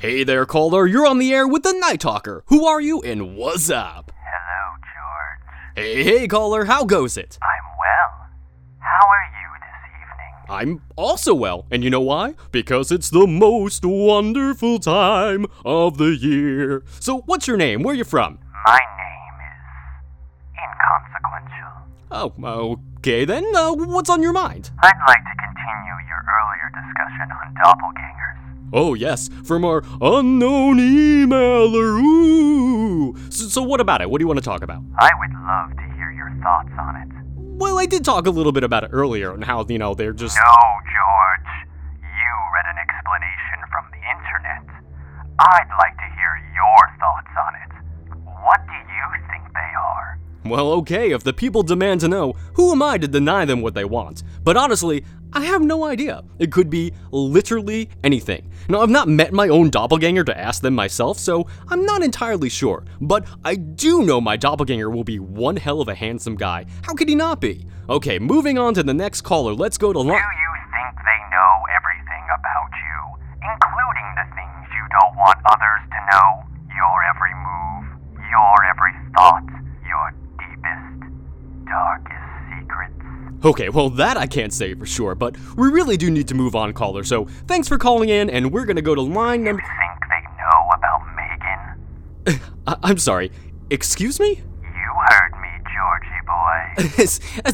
Hey 0.02 0.24
there, 0.24 0.44
caller. 0.46 0.84
You're 0.84 1.06
on 1.06 1.18
the 1.18 1.32
air 1.32 1.46
with 1.46 1.62
the 1.62 1.74
Night 1.74 2.00
Talker. 2.00 2.42
Who 2.46 2.66
are 2.66 2.80
you 2.80 3.00
and 3.02 3.36
what's 3.36 3.70
up? 3.70 4.10
Hello, 4.18 4.76
George. 4.82 5.76
Hey, 5.76 6.02
hey, 6.02 6.26
caller. 6.26 6.64
How 6.64 6.84
goes 6.84 7.16
it? 7.16 7.38
I'm 7.40 7.78
well. 7.78 8.26
How 8.80 9.06
are 9.06 9.28
you 9.30 9.48
this 9.60 9.78
evening? 10.02 10.80
I'm 10.82 10.82
also 10.96 11.32
well. 11.34 11.66
And 11.70 11.84
you 11.84 11.90
know 11.90 12.00
why? 12.00 12.34
Because 12.50 12.90
it's 12.90 13.10
the 13.10 13.28
most 13.28 13.84
wonderful 13.84 14.80
time 14.80 15.46
of 15.64 15.98
the 15.98 16.16
year. 16.16 16.82
So, 16.98 17.18
what's 17.26 17.46
your 17.46 17.56
name? 17.56 17.84
Where 17.84 17.94
are 17.94 17.96
you 17.96 18.02
from? 18.02 18.40
My 18.66 18.80
name 18.98 19.36
is 19.46 19.62
inconsequential. 20.58 21.70
Oh, 22.10 22.80
okay 22.98 23.24
then. 23.24 23.44
Uh, 23.54 23.72
what's 23.74 24.10
on 24.10 24.20
your 24.20 24.32
mind? 24.32 24.72
I'd 24.82 24.98
like 25.06 25.22
to 25.22 25.36
continue 25.38 25.94
your 26.10 26.26
earlier 26.26 26.72
discussion 26.74 27.30
on 27.30 27.54
doppelgangers. 27.54 28.11
Oh, 28.72 28.94
yes, 28.94 29.28
from 29.44 29.64
our 29.64 29.82
unknown 30.00 30.78
emailer. 30.78 32.00
Ooh. 32.00 33.14
So, 33.30 33.48
so, 33.48 33.62
what 33.62 33.80
about 33.80 34.00
it? 34.00 34.08
What 34.08 34.18
do 34.18 34.22
you 34.22 34.26
want 34.26 34.38
to 34.38 34.44
talk 34.44 34.62
about? 34.62 34.82
I 34.98 35.10
would 35.18 35.32
love 35.46 35.76
to 35.76 35.94
hear 35.96 36.10
your 36.10 36.30
thoughts 36.42 36.72
on 36.78 36.96
it. 36.96 37.08
Well, 37.36 37.78
I 37.78 37.86
did 37.86 38.04
talk 38.04 38.26
a 38.26 38.30
little 38.30 38.52
bit 38.52 38.64
about 38.64 38.84
it 38.84 38.90
earlier 38.92 39.34
and 39.34 39.44
how, 39.44 39.66
you 39.68 39.78
know, 39.78 39.94
they're 39.94 40.14
just. 40.14 40.36
No, 40.36 40.42
George. 40.42 41.52
You 42.00 42.32
read 42.54 42.66
an 42.66 42.78
explanation 42.80 43.58
from 43.70 43.84
the 43.92 44.00
internet. 44.08 44.64
I'd 45.38 45.70
like 45.78 45.96
to 45.96 46.08
hear 46.16 46.40
your 46.54 46.80
thoughts 46.98 47.32
on 47.36 47.54
it. 47.54 47.72
What 48.42 48.60
do 48.66 48.72
you 48.72 49.06
think 49.28 49.52
they 49.52 49.72
are? 49.76 50.18
Well, 50.44 50.72
okay, 50.72 51.12
if 51.12 51.22
the 51.22 51.32
people 51.32 51.62
demand 51.62 52.00
to 52.00 52.08
know, 52.08 52.32
who 52.54 52.72
am 52.72 52.82
I 52.82 52.98
to 52.98 53.06
deny 53.06 53.44
them 53.44 53.60
what 53.60 53.74
they 53.74 53.84
want? 53.84 54.22
But 54.42 54.56
honestly, 54.56 55.04
I 55.34 55.44
have 55.46 55.62
no 55.62 55.84
idea. 55.84 56.24
It 56.38 56.52
could 56.52 56.68
be 56.68 56.92
literally 57.10 57.88
anything. 58.04 58.50
Now, 58.68 58.80
I've 58.80 58.90
not 58.90 59.08
met 59.08 59.32
my 59.32 59.48
own 59.48 59.70
doppelganger 59.70 60.24
to 60.24 60.38
ask 60.38 60.62
them 60.62 60.74
myself, 60.74 61.18
so 61.18 61.46
I'm 61.68 61.84
not 61.84 62.02
entirely 62.02 62.48
sure. 62.48 62.84
But 63.00 63.26
I 63.44 63.54
do 63.54 64.04
know 64.04 64.20
my 64.20 64.36
doppelganger 64.36 64.90
will 64.90 65.04
be 65.04 65.18
one 65.18 65.56
hell 65.56 65.80
of 65.80 65.88
a 65.88 65.94
handsome 65.94 66.36
guy. 66.36 66.66
How 66.82 66.94
could 66.94 67.08
he 67.08 67.14
not 67.14 67.40
be? 67.40 67.66
Okay, 67.88 68.18
moving 68.18 68.58
on 68.58 68.74
to 68.74 68.82
the 68.82 68.94
next 68.94 69.22
caller, 69.22 69.54
let's 69.54 69.78
go 69.78 69.92
to. 69.92 70.00
Okay, 83.44 83.68
well, 83.70 83.90
that 83.90 84.16
I 84.16 84.26
can't 84.26 84.52
say 84.52 84.74
for 84.74 84.86
sure, 84.86 85.14
but 85.16 85.36
we 85.56 85.68
really 85.68 85.96
do 85.96 86.10
need 86.10 86.28
to 86.28 86.34
move 86.34 86.54
on, 86.54 86.72
caller, 86.72 87.02
so 87.02 87.24
thanks 87.48 87.66
for 87.66 87.76
calling 87.76 88.08
in, 88.08 88.30
and 88.30 88.52
we're 88.52 88.64
gonna 88.64 88.82
go 88.82 88.94
to 88.94 89.00
line 89.02 89.42
number. 89.42 89.62
Think 89.62 90.00
they 90.08 90.22
know 90.38 90.70
about 90.76 91.02
Megan? 91.16 92.40
I- 92.66 92.76
I'm 92.88 92.98
sorry, 92.98 93.32
excuse 93.70 94.20
me? 94.20 94.28
You 94.62 94.92
heard 95.08 95.32
me, 95.42 95.48
Georgie 95.64 96.22
boy. 96.24 96.30
S- 96.32 96.40
uh, 96.54 96.61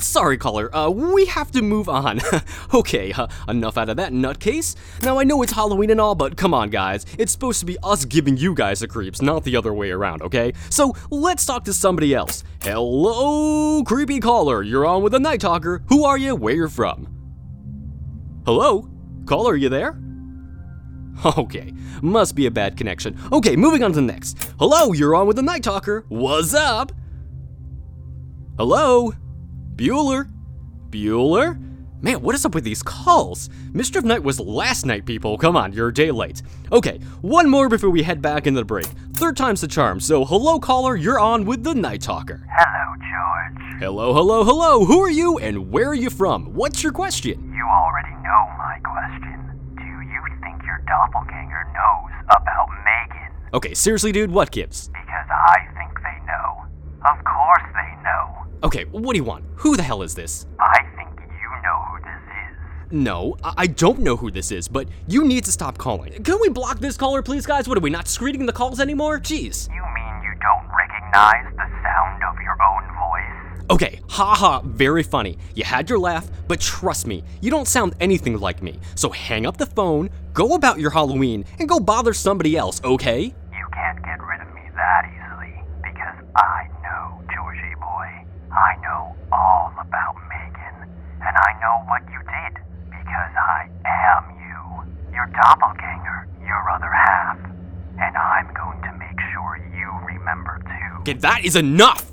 Sorry, 0.01 0.39
caller. 0.39 0.75
Uh, 0.75 0.91
we 0.91 1.27
have 1.27 1.51
to 1.53 1.63
move 1.63 1.89
on. 1.89 2.21
okay, 2.75 3.13
uh, 3.13 3.27
enough 3.49 3.77
out 3.77 3.89
of 3.89 3.97
that 3.97 4.13
nutcase. 4.13 4.77
Now 5.03 5.19
I 5.19 5.25
know 5.25 5.43
it's 5.43 5.53
Halloween 5.53 5.91
and 5.91 6.01
all, 6.01 6.15
but 6.15 6.37
come 6.37 6.55
on, 6.55 6.71
guys. 6.71 7.05
It's 7.19 7.33
supposed 7.33 7.61
to 7.61 7.67
be 7.67 7.77
us 7.83 8.05
giving 8.05 8.37
you 8.37 8.55
guys 8.55 8.81
the 8.81 8.89
creeps, 8.89 9.21
not 9.23 9.45
the 9.45 9.57
other 9.57 9.75
way 9.75 9.91
around. 9.91 10.23
Okay? 10.23 10.53
So 10.71 10.95
let's 11.11 11.45
talk 11.45 11.65
to 11.65 11.73
somebody 11.73 12.15
else. 12.15 12.45
Hello, 12.63 13.83
creepy 13.85 14.21
caller. 14.21 14.63
You're 14.63 14.87
on 14.87 15.03
with 15.03 15.13
the 15.13 15.21
Night 15.21 15.41
Talker. 15.41 15.83
Who 15.89 16.05
are 16.05 16.19
you? 16.19 16.35
Where 16.35 16.55
you're 16.55 16.69
from? 16.69 17.09
Hello, 18.45 18.89
caller. 19.27 19.53
Are 19.53 19.57
you 19.57 19.69
there? 19.69 19.99
Okay, 21.37 21.73
must 22.01 22.37
be 22.37 22.47
a 22.47 22.51
bad 22.51 22.77
connection. 22.77 23.19
Okay, 23.33 23.57
moving 23.57 23.83
on 23.83 23.93
to 23.93 23.97
the 23.97 24.03
next. 24.03 24.53
Hello, 24.59 24.93
you're 24.93 25.17
on 25.17 25.27
with 25.27 25.35
the 25.35 25.43
Night 25.43 25.65
Talker. 25.65 26.05
What's 26.09 26.55
up? 26.55 26.93
Hello? 28.59 29.13
Bueller? 29.77 30.29
Bueller? 30.91 31.57
Man, 32.03 32.21
what 32.23 32.35
is 32.35 32.45
up 32.45 32.57
with 32.57 32.65
these 32.65 32.83
calls? 32.83 33.49
Mischief 33.73 34.03
Night 34.03 34.25
was 34.25 34.41
last 34.41 34.85
night, 34.85 35.07
people. 35.07 35.39
Come 35.39 35.57
on, 35.57 35.73
you're 35.73 35.91
a 35.91 35.95
day 35.95 36.11
late. 36.11 36.43
Okay, 36.73 36.99
one 37.21 37.49
more 37.49 37.69
before 37.69 37.91
we 37.91 38.03
head 38.03 38.21
back 38.21 38.49
into 38.49 38.61
the 38.61 38.65
break. 38.65 38.87
Third 39.15 39.37
time's 39.37 39.61
the 39.61 39.69
charm, 39.69 40.01
so 40.01 40.25
hello, 40.25 40.59
caller, 40.59 40.97
you're 40.97 41.21
on 41.21 41.45
with 41.45 41.63
the 41.63 41.73
Night 41.73 42.03
Talker. 42.03 42.45
Hello, 42.51 42.97
George. 42.97 43.79
Hello, 43.79 44.13
hello, 44.13 44.43
hello, 44.43 44.85
who 44.85 44.99
are 45.03 45.09
you 45.11 45.39
and 45.39 45.71
where 45.71 45.91
are 45.91 45.95
you 45.95 46.11
from? 46.11 46.53
What's 46.53 46.83
your 46.83 46.91
question? 46.91 47.55
You 47.55 47.65
already 47.65 48.11
know 48.25 48.51
my 48.59 48.81
question. 48.83 49.39
Do 49.77 49.85
you 49.85 50.37
think 50.43 50.65
your 50.65 50.83
doppelganger 50.89 51.65
knows 51.75 52.11
about 52.29 52.71
Megan? 52.85 53.33
Okay, 53.55 53.75
seriously, 53.75 54.11
dude, 54.11 54.33
what 54.33 54.51
gives? 54.51 54.89
Because 54.89 55.29
I 55.31 55.59
think 55.79 55.95
they 56.03 56.27
know. 56.27 56.65
Of 57.07 57.25
course 57.25 57.63
they 57.73 58.03
know. 58.03 58.48
Okay, 58.65 58.85
what 58.87 59.13
do 59.13 59.19
you 59.19 59.25
want? 59.25 59.45
Who 59.57 59.77
the 59.77 59.85
hell 59.85 60.03
is 60.03 60.17
this? 60.17 60.45
I 60.59 60.81
think 60.97 61.11
you 61.21 61.63
know 61.63 61.79
who 61.91 62.01
this 62.01 62.91
is. 62.91 62.93
No, 62.93 63.37
I 63.45 63.55
I 63.57 63.67
don't 63.69 64.01
know 64.01 64.17
who 64.17 64.33
this 64.33 64.51
is, 64.51 64.67
but 64.67 64.89
you 65.07 65.25
need 65.25 65.45
to 65.45 65.53
stop 65.53 65.79
calling. 65.79 66.25
Can 66.25 66.41
we 66.41 66.49
block 66.49 66.81
this 66.81 66.97
caller, 66.97 67.23
please, 67.23 67.47
guys? 67.47 67.69
What 67.69 67.79
are 67.79 67.81
we 67.81 67.91
not 67.91 68.09
screening 68.09 68.47
the 68.47 68.53
calls 68.53 68.81
anymore? 68.81 69.21
Jeez. 69.21 69.69
You 69.69 69.83
mean 69.95 70.23
you 70.25 70.35
don't 70.41 70.67
recognize 70.77 71.47
the 71.55 71.69
sound 71.85 72.25
of 72.25 72.35
your 72.43 72.57
own 72.61 72.83
voice? 72.97 73.49
Okay, 73.71 74.01
haha, 74.09 74.63
very 74.65 75.05
funny. 75.05 75.39
You 75.55 75.63
had 75.63 75.89
your 75.89 76.01
laugh, 76.01 76.29
but 76.49 76.59
trust 76.59 77.07
me, 77.07 77.23
you 77.41 77.51
don't 77.53 77.69
sound 77.69 77.95
anything 78.01 78.41
like 78.41 78.61
me. 78.61 78.81
So 78.97 79.11
hang 79.11 79.47
up 79.47 79.57
the 79.59 79.67
phone, 79.67 80.11
go 80.33 80.55
about 80.55 80.81
your 80.81 80.91
Halloween, 80.91 81.45
and 81.61 81.69
go 81.69 81.79
bother 81.79 82.13
somebody 82.13 82.57
else, 82.57 82.81
okay? 82.83 83.35
doppelganger, 95.41 96.29
your 96.47 96.71
other 96.71 96.91
half. 96.91 97.39
And 98.01 98.17
I'm 98.17 98.53
going 98.55 98.83
to 98.83 98.93
make 98.99 99.19
sure 99.33 99.59
you 99.75 100.17
remember 100.17 100.61
too. 100.65 101.01
Okay, 101.01 101.15
that 101.15 101.45
is 101.45 101.57
enough! 101.57 102.13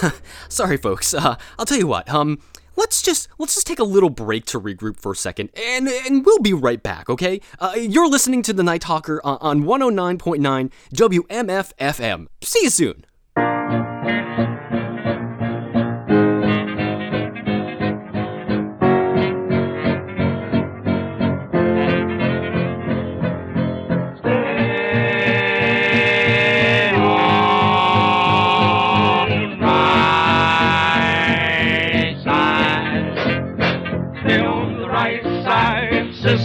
Sorry, 0.48 0.76
folks. 0.76 1.12
Uh, 1.14 1.36
I'll 1.58 1.66
tell 1.66 1.78
you 1.78 1.86
what. 1.86 2.08
Um, 2.08 2.38
let's 2.76 3.02
just 3.02 3.28
let's 3.38 3.54
just 3.54 3.66
take 3.66 3.78
a 3.78 3.84
little 3.84 4.10
break 4.10 4.46
to 4.46 4.60
regroup 4.60 4.98
for 4.98 5.12
a 5.12 5.16
second, 5.16 5.50
and 5.54 5.88
and 5.88 6.24
we'll 6.24 6.38
be 6.38 6.52
right 6.52 6.82
back. 6.82 7.10
Okay. 7.10 7.40
Uh, 7.58 7.74
you're 7.76 8.08
listening 8.08 8.42
to 8.42 8.52
the 8.52 8.62
Night 8.62 8.80
Talker 8.82 9.20
on 9.24 9.64
109.9 9.64 10.70
WMFFM. 10.94 12.26
See 12.42 12.60
you 12.62 12.70
soon. 12.70 13.04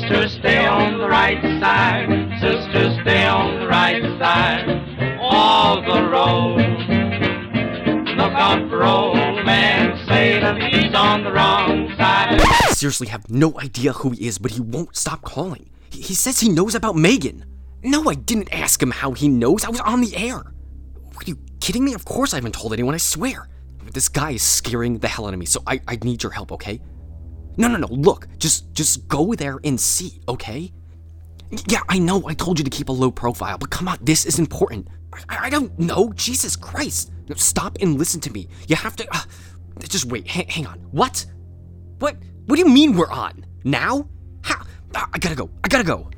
Sister, 0.07 0.29
stay 0.39 0.65
on 0.65 0.99
the 0.99 1.07
right 1.07 1.41
side. 1.59 2.07
Sister, 2.39 3.01
stay 3.01 3.25
on 3.25 3.59
the 3.59 3.67
right 3.67 4.01
side. 4.19 4.69
Of 5.19 5.83
the 5.83 6.09
road. 6.09 6.57
Look 8.15 8.33
out 8.33 8.69
for 8.69 8.83
old 8.83 9.45
man. 9.45 9.77
That 10.17 10.73
he's 10.73 10.95
on 10.95 11.23
the 11.23 11.31
wrong 11.31 11.89
side. 11.97 12.39
I 12.41 12.71
seriously 12.73 13.07
have 13.07 13.29
no 13.29 13.59
idea 13.59 13.93
who 13.93 14.11
he 14.11 14.27
is, 14.27 14.37
but 14.37 14.51
he 14.51 14.61
won't 14.61 14.95
stop 14.95 15.21
calling. 15.21 15.69
He 15.91 16.15
says 16.15 16.39
he 16.39 16.49
knows 16.49 16.73
about 16.73 16.95
Megan. 16.95 17.45
No, 17.83 18.09
I 18.09 18.15
didn't 18.15 18.51
ask 18.53 18.81
him 18.81 18.91
how 18.91 19.11
he 19.11 19.27
knows. 19.27 19.63
I 19.63 19.69
was 19.69 19.79
on 19.81 20.01
the 20.01 20.15
air. 20.15 20.37
Are 20.37 21.23
you 21.25 21.37
kidding 21.59 21.83
me? 21.83 21.93
Of 21.93 22.05
course 22.05 22.33
I 22.33 22.37
haven't 22.37 22.55
told 22.55 22.73
anyone, 22.73 22.95
I 22.95 22.97
swear. 22.97 23.47
This 23.93 24.09
guy 24.09 24.31
is 24.31 24.41
scaring 24.41 24.97
the 24.97 25.07
hell 25.07 25.27
out 25.27 25.33
of 25.33 25.39
me, 25.39 25.45
so 25.45 25.61
I, 25.67 25.79
I 25.87 25.97
need 26.01 26.23
your 26.23 26.31
help, 26.31 26.51
okay? 26.53 26.79
No, 27.57 27.67
no, 27.67 27.77
no, 27.77 27.87
look, 27.87 28.27
just 28.37 28.71
just 28.73 29.07
go 29.07 29.33
there 29.33 29.59
and 29.63 29.79
see, 29.79 30.21
okay? 30.29 30.71
Yeah, 31.67 31.79
I 31.89 31.97
know 31.97 32.27
I 32.27 32.33
told 32.33 32.59
you 32.59 32.63
to 32.63 32.69
keep 32.69 32.89
a 32.89 32.91
low 32.91 33.09
profile, 33.09 33.57
but 33.57 33.69
come 33.69 33.87
on, 33.87 33.97
this 34.01 34.25
is 34.25 34.37
important. 34.37 34.87
I, 35.29 35.47
I 35.47 35.49
don't 35.49 35.77
know, 35.79 36.11
Jesus 36.13 36.55
Christ. 36.55 37.11
Stop 37.35 37.77
and 37.81 37.97
listen 37.97 38.21
to 38.21 38.31
me. 38.31 38.47
You 38.67 38.75
have 38.75 38.95
to. 38.97 39.07
Uh, 39.11 39.21
just 39.81 40.05
wait, 40.05 40.27
ha- 40.27 40.45
hang 40.47 40.65
on. 40.67 40.79
What? 40.91 41.25
What? 41.99 42.15
What 42.45 42.55
do 42.55 42.61
you 42.61 42.69
mean 42.73 42.95
we're 42.95 43.11
on? 43.11 43.45
Now? 43.63 44.07
How? 44.43 44.63
I 44.95 45.17
gotta 45.19 45.35
go. 45.35 45.49
I 45.63 45.67
gotta 45.67 45.83
go. 45.83 46.09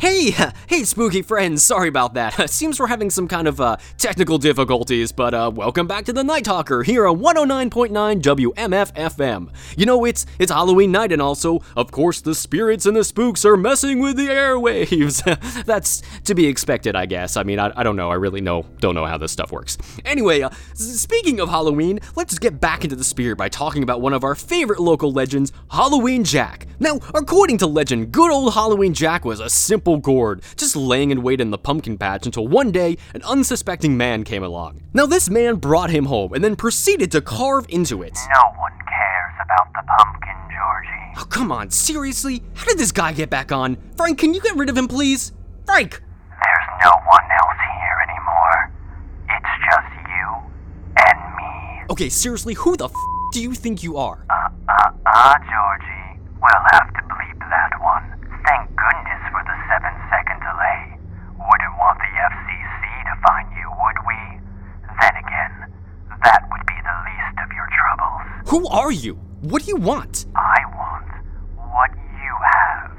Hey, 0.00 0.30
hey, 0.68 0.84
spooky 0.84 1.22
friends. 1.22 1.64
Sorry 1.64 1.88
about 1.88 2.14
that. 2.14 2.48
Seems 2.50 2.78
we're 2.78 2.86
having 2.86 3.10
some 3.10 3.26
kind 3.26 3.48
of 3.48 3.60
uh, 3.60 3.78
technical 3.96 4.38
difficulties, 4.38 5.10
but 5.10 5.34
uh, 5.34 5.50
welcome 5.52 5.88
back 5.88 6.04
to 6.04 6.12
the 6.12 6.22
Night 6.22 6.44
Talker 6.44 6.84
here 6.84 7.04
on 7.04 7.18
109.9 7.18 8.22
WMF 8.22 8.92
FM. 8.94 9.48
You 9.76 9.86
know, 9.86 10.04
it's 10.04 10.24
it's 10.38 10.52
Halloween 10.52 10.92
night, 10.92 11.10
and 11.10 11.20
also, 11.20 11.62
of 11.76 11.90
course, 11.90 12.20
the 12.20 12.36
spirits 12.36 12.86
and 12.86 12.96
the 12.96 13.02
spooks 13.02 13.44
are 13.44 13.56
messing 13.56 13.98
with 13.98 14.16
the 14.16 14.28
airwaves. 14.28 15.64
That's 15.64 16.02
to 16.22 16.34
be 16.36 16.46
expected, 16.46 16.94
I 16.94 17.06
guess. 17.06 17.36
I 17.36 17.42
mean, 17.42 17.58
I, 17.58 17.72
I 17.74 17.82
don't 17.82 17.96
know. 17.96 18.10
I 18.10 18.14
really 18.14 18.40
know 18.40 18.66
don't 18.78 18.94
know 18.94 19.04
how 19.04 19.18
this 19.18 19.32
stuff 19.32 19.50
works. 19.50 19.78
Anyway, 20.04 20.42
uh, 20.42 20.50
speaking 20.74 21.40
of 21.40 21.48
Halloween, 21.48 21.98
let's 22.14 22.38
get 22.38 22.60
back 22.60 22.84
into 22.84 22.94
the 22.94 23.02
spirit 23.02 23.36
by 23.36 23.48
talking 23.48 23.82
about 23.82 24.00
one 24.00 24.12
of 24.12 24.22
our 24.22 24.36
favorite 24.36 24.78
local 24.78 25.10
legends, 25.10 25.52
Halloween 25.72 26.22
Jack. 26.22 26.68
Now, 26.78 27.00
according 27.14 27.58
to 27.58 27.66
legend, 27.66 28.12
good 28.12 28.30
old 28.30 28.54
Halloween 28.54 28.94
Jack 28.94 29.24
was 29.24 29.40
a 29.40 29.50
simple 29.50 29.87
gourd, 29.96 30.42
just 30.56 30.76
laying 30.76 31.10
in 31.10 31.22
wait 31.22 31.40
in 31.40 31.50
the 31.50 31.58
pumpkin 31.58 31.96
patch 31.96 32.26
until 32.26 32.46
one 32.46 32.70
day 32.70 32.98
an 33.14 33.22
unsuspecting 33.22 33.96
man 33.96 34.24
came 34.24 34.42
along. 34.42 34.82
Now, 34.92 35.06
this 35.06 35.30
man 35.30 35.56
brought 35.56 35.90
him 35.90 36.04
home 36.04 36.34
and 36.34 36.44
then 36.44 36.56
proceeded 36.56 37.10
to 37.12 37.20
carve 37.20 37.66
into 37.68 38.02
it. 38.02 38.18
No 38.34 38.42
one 38.58 38.72
cares 38.86 39.34
about 39.40 39.72
the 39.72 39.82
pumpkin, 39.96 40.36
Georgie. 40.50 41.20
Oh, 41.20 41.26
come 41.28 41.50
on, 41.50 41.70
seriously? 41.70 42.42
How 42.54 42.64
did 42.66 42.78
this 42.78 42.92
guy 42.92 43.12
get 43.12 43.30
back 43.30 43.50
on? 43.50 43.78
Frank, 43.96 44.18
can 44.18 44.34
you 44.34 44.40
get 44.40 44.56
rid 44.56 44.68
of 44.68 44.76
him, 44.76 44.88
please? 44.88 45.32
Frank! 45.64 46.02
There's 46.30 46.68
no 46.84 46.90
one 47.08 47.26
else 47.40 47.60
here 47.80 47.98
anymore. 48.06 48.72
It's 49.30 49.54
just 49.66 49.92
you 50.06 50.26
and 50.96 51.18
me. 51.36 51.82
Okay, 51.90 52.08
seriously, 52.08 52.54
who 52.54 52.76
the 52.76 52.86
f 52.86 52.92
do 53.32 53.42
you 53.42 53.52
think 53.52 53.82
you 53.82 53.96
are? 53.98 54.24
Uh, 54.30 54.48
uh, 54.68 54.90
uh, 55.04 55.34
Georgie. 55.44 56.20
We'll 56.40 56.64
have 56.70 56.88
to 56.94 57.02
bleep 57.10 57.38
that 57.50 57.74
one. 57.82 58.06
Thank 58.46 58.70
goodness 58.78 59.22
for 59.34 59.42
the 59.42 59.56
seven 59.66 59.92
second 60.08 60.38
delay. 60.40 60.96
Wouldn't 61.34 61.74
want 61.76 61.98
the 61.98 62.12
FCC 62.14 62.82
to 63.10 63.14
find 63.26 63.50
you, 63.58 63.66
would 63.68 63.98
we? 64.06 64.20
Then 65.02 65.14
again, 65.18 65.54
that 66.22 66.46
would 66.48 66.64
be 66.64 66.78
the 66.78 66.96
least 67.04 67.36
of 67.42 67.50
your 67.52 67.68
troubles. 67.74 68.37
Who 68.48 68.66
are 68.68 68.90
you? 68.90 69.14
What 69.42 69.62
do 69.62 69.68
you 69.68 69.76
want? 69.76 70.24
I 70.34 70.56
want 70.74 71.06
what 71.70 71.90
you 71.92 72.34
have. 72.46 72.90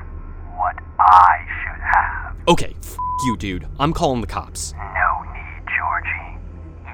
What 0.56 0.76
I 1.00 1.44
should 1.60 1.82
have. 1.82 2.36
Okay, 2.48 2.76
f 2.84 2.96
you, 3.26 3.36
dude. 3.36 3.68
I'm 3.80 3.92
calling 3.92 4.22
the 4.22 4.28
cops. 4.28 4.74
No 4.78 5.24
need, 5.34 5.64
Georgie. 5.76 6.38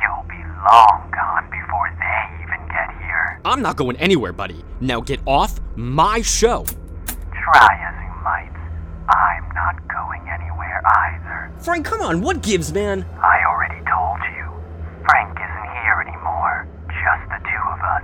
You'll 0.02 0.24
be 0.30 0.42
long 0.72 1.12
gone 1.12 1.50
before 1.52 1.92
they 2.00 2.44
even 2.44 2.66
get 2.70 2.96
here. 3.04 3.42
I'm 3.44 3.62
not 3.62 3.76
going 3.76 3.98
anywhere, 3.98 4.32
buddy. 4.32 4.64
Now 4.80 5.02
get 5.02 5.20
off 5.26 5.60
my 5.76 6.22
show. 6.22 6.64
Try 7.34 7.76
as 7.76 7.96
you 8.08 8.24
might. 8.24 8.56
I'm 9.10 9.54
not 9.54 9.86
going 9.90 10.22
anywhere 10.30 10.82
either. 10.86 11.52
Frank, 11.60 11.86
come 11.86 12.00
on, 12.00 12.22
what 12.22 12.42
gives, 12.42 12.72
man? 12.72 13.06
I 13.22 13.44
already 13.46 13.84
told 13.84 14.20
you. 14.34 14.50
Frank 15.04 15.36
isn't 15.36 15.70
here 15.84 16.06
anymore. 16.08 16.70
Just 16.88 17.30
the 17.30 17.40
two 17.44 17.66
of 17.76 17.82
us. 17.82 18.04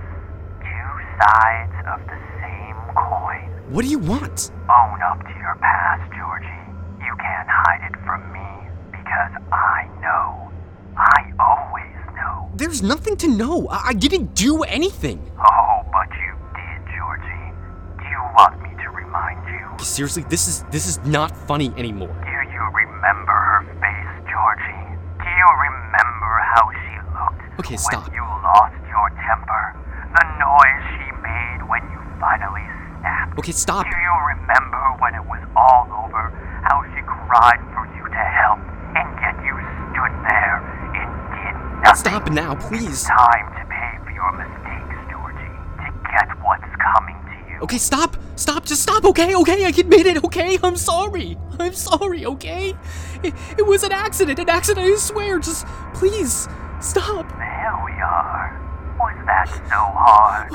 Two 0.60 1.26
sides 1.26 1.74
of 1.86 2.00
the 2.06 2.18
same 2.40 2.76
coin. 2.94 3.48
What 3.72 3.86
do 3.86 3.90
you 3.90 3.98
want? 3.98 4.50
Own 4.68 5.00
up 5.00 5.20
to 5.24 5.32
your 5.40 5.56
past, 5.62 6.04
Georgie. 6.12 6.62
You 7.00 7.16
can't 7.16 7.48
hide 7.48 7.80
it 7.88 7.96
from 8.04 8.20
me 8.28 8.68
because 8.92 9.32
I 9.50 9.88
know. 10.04 10.52
I 10.94 11.32
always 11.40 11.96
know. 12.14 12.50
There's 12.54 12.82
nothing 12.82 13.16
to 13.16 13.28
know. 13.28 13.66
I, 13.70 13.88
I 13.88 13.92
didn't 13.94 14.34
do 14.34 14.62
anything. 14.64 15.24
Oh, 15.40 15.80
but 15.90 16.04
you 16.20 16.36
did, 16.52 16.84
Georgie. 16.92 17.48
Do 17.96 18.04
you 18.12 18.20
want 18.36 18.60
me 18.60 18.76
to 18.84 18.90
remind 18.90 19.40
you? 19.48 19.64
Seriously, 19.82 20.24
this 20.28 20.46
is 20.48 20.64
this 20.70 20.86
is 20.86 20.98
not 21.06 21.34
funny 21.48 21.72
anymore. 21.78 22.12
Do 22.12 22.28
you 22.28 22.64
remember 22.76 23.32
her 23.32 23.64
face, 23.80 24.12
Georgie? 24.28 24.84
Do 25.16 25.28
you 25.32 25.48
remember 25.64 26.30
how 26.52 26.68
she 26.76 26.94
looked 27.16 27.60
Okay, 27.64 27.76
stop. 27.80 28.04
you 28.12 28.20
lost 28.20 28.76
your 28.92 29.08
temper? 29.24 29.64
The 30.12 30.24
noise 30.36 30.84
she 30.92 31.08
made 31.24 31.60
when 31.72 31.80
you 31.88 31.98
finally 32.20 32.68
snapped. 33.00 33.21
Okay, 33.38 33.52
stop. 33.52 33.84
Do 33.84 33.90
you 33.90 34.16
remember 34.36 34.82
when 35.00 35.14
it 35.14 35.24
was 35.24 35.40
all 35.56 35.88
over, 36.04 36.30
how 36.68 36.84
she 36.92 37.00
cried 37.02 37.60
for 37.72 37.88
you 37.96 38.04
to 38.04 38.22
help, 38.38 38.60
and 38.92 39.08
yet 39.24 39.36
you 39.40 39.56
stood 39.88 40.12
there 40.28 40.60
and 40.92 41.08
did 41.32 41.56
nothing? 41.82 41.96
Stop 41.96 42.30
now, 42.30 42.54
please. 42.54 43.04
Time 43.04 43.48
to 43.56 43.64
pay 43.72 43.96
for 44.04 44.12
your 44.12 44.32
mistakes, 44.36 45.00
Georgie, 45.08 45.56
to 45.80 45.88
get 46.12 46.28
what's 46.44 46.68
coming 46.76 47.16
to 47.24 47.50
you. 47.50 47.58
Okay, 47.62 47.78
stop. 47.78 48.16
Stop. 48.36 48.66
Just 48.66 48.82
stop. 48.82 49.04
Okay, 49.04 49.34
okay. 49.34 49.64
I 49.64 49.68
admit 49.68 50.06
it. 50.06 50.24
Okay, 50.24 50.58
I'm 50.62 50.76
sorry. 50.76 51.38
I'm 51.58 51.72
sorry. 51.74 52.26
Okay. 52.26 52.74
It, 53.22 53.34
it 53.56 53.66
was 53.66 53.82
an 53.82 53.92
accident. 53.92 54.38
An 54.40 54.48
accident. 54.50 54.86
I 54.86 54.96
swear. 54.96 55.38
Just 55.38 55.66
please 55.94 56.48
stop. 56.80 57.28
There 57.38 57.82
we 57.84 57.92
are. 57.92 58.60
Was 58.98 59.16
that 59.26 59.48
so 59.48 59.76
hard? 59.76 60.52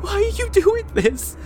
Why 0.00 0.12
are 0.12 0.20
you 0.20 0.48
doing 0.50 0.86
this? 0.94 1.36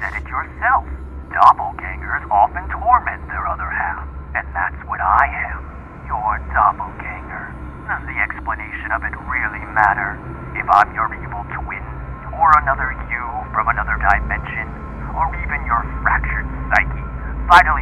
Said 0.00 0.16
it 0.16 0.26
yourself. 0.32 0.88
Doppelgangers 1.28 2.24
often 2.32 2.64
torment 2.72 3.22
their 3.28 3.46
other 3.46 3.68
half, 3.68 4.08
and 4.34 4.48
that's 4.56 4.80
what 4.88 4.98
I 4.98 5.28
am. 5.52 5.60
Your 6.08 6.40
doppelganger. 6.56 7.52
Does 7.86 8.02
the 8.08 8.18
explanation 8.18 8.90
of 8.96 9.04
it 9.04 9.14
really 9.28 9.62
matter? 9.76 10.16
If 10.56 10.66
I'm 10.72 10.90
your 10.96 11.12
evil 11.20 11.44
twin, 11.52 11.84
or 12.32 12.48
another 12.64 12.96
you 13.12 13.24
from 13.52 13.68
another 13.68 14.00
dimension, 14.00 14.66
or 15.12 15.28
even 15.36 15.60
your 15.68 15.84
fractured 16.00 16.48
psyche, 16.72 17.04
finally 17.46 17.79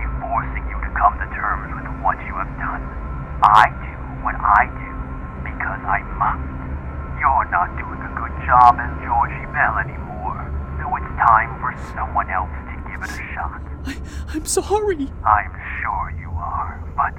I'm 15.28 15.52
sure 15.82 16.08
you 16.18 16.30
are, 16.30 16.80
but 16.96 17.12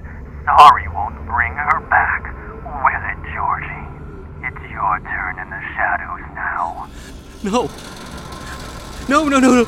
sorry 0.43 0.87
won't 0.89 1.13
bring 1.27 1.53
her 1.53 1.79
back, 1.93 2.25
will 2.65 3.05
it, 3.05 3.21
Georgie? 3.29 3.85
It's 4.41 4.71
your 4.71 4.97
turn 5.05 5.37
in 5.37 5.49
the 5.53 5.61
shadows 5.77 6.25
now. 6.33 6.89
No. 7.43 7.69
No, 9.07 9.29
no, 9.29 9.39
no, 9.39 9.61
no. 9.61 9.65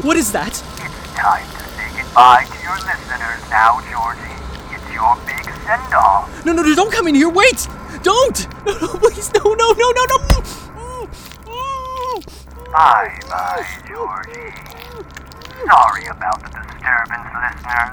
What 0.00 0.16
is 0.16 0.32
that? 0.32 0.48
It's 0.48 1.12
time 1.12 1.44
to 1.44 1.64
say 1.76 2.02
goodbye 2.02 2.46
to 2.48 2.62
your 2.64 2.76
listeners 2.80 3.42
now, 3.50 3.80
Georgie. 3.92 4.40
It's 4.72 4.88
your 4.90 5.14
big 5.28 5.44
send-off. 5.66 6.46
No, 6.46 6.52
no, 6.54 6.62
no, 6.62 6.74
don't 6.74 6.92
come 6.92 7.08
in 7.08 7.14
here. 7.14 7.28
Wait. 7.28 7.68
Don't! 8.02 8.48
No, 8.64 8.72
no, 8.78 8.88
please, 9.00 9.30
no, 9.34 9.42
no, 9.52 9.72
no, 9.72 9.90
no, 9.90 10.04
no! 10.06 10.18
Bye 12.72 13.18
bye, 13.28 13.66
Georgie. 13.86 14.54
Sorry 15.66 16.06
about 16.06 16.31
disturbance, 16.82 17.30
listeners. 17.32 17.91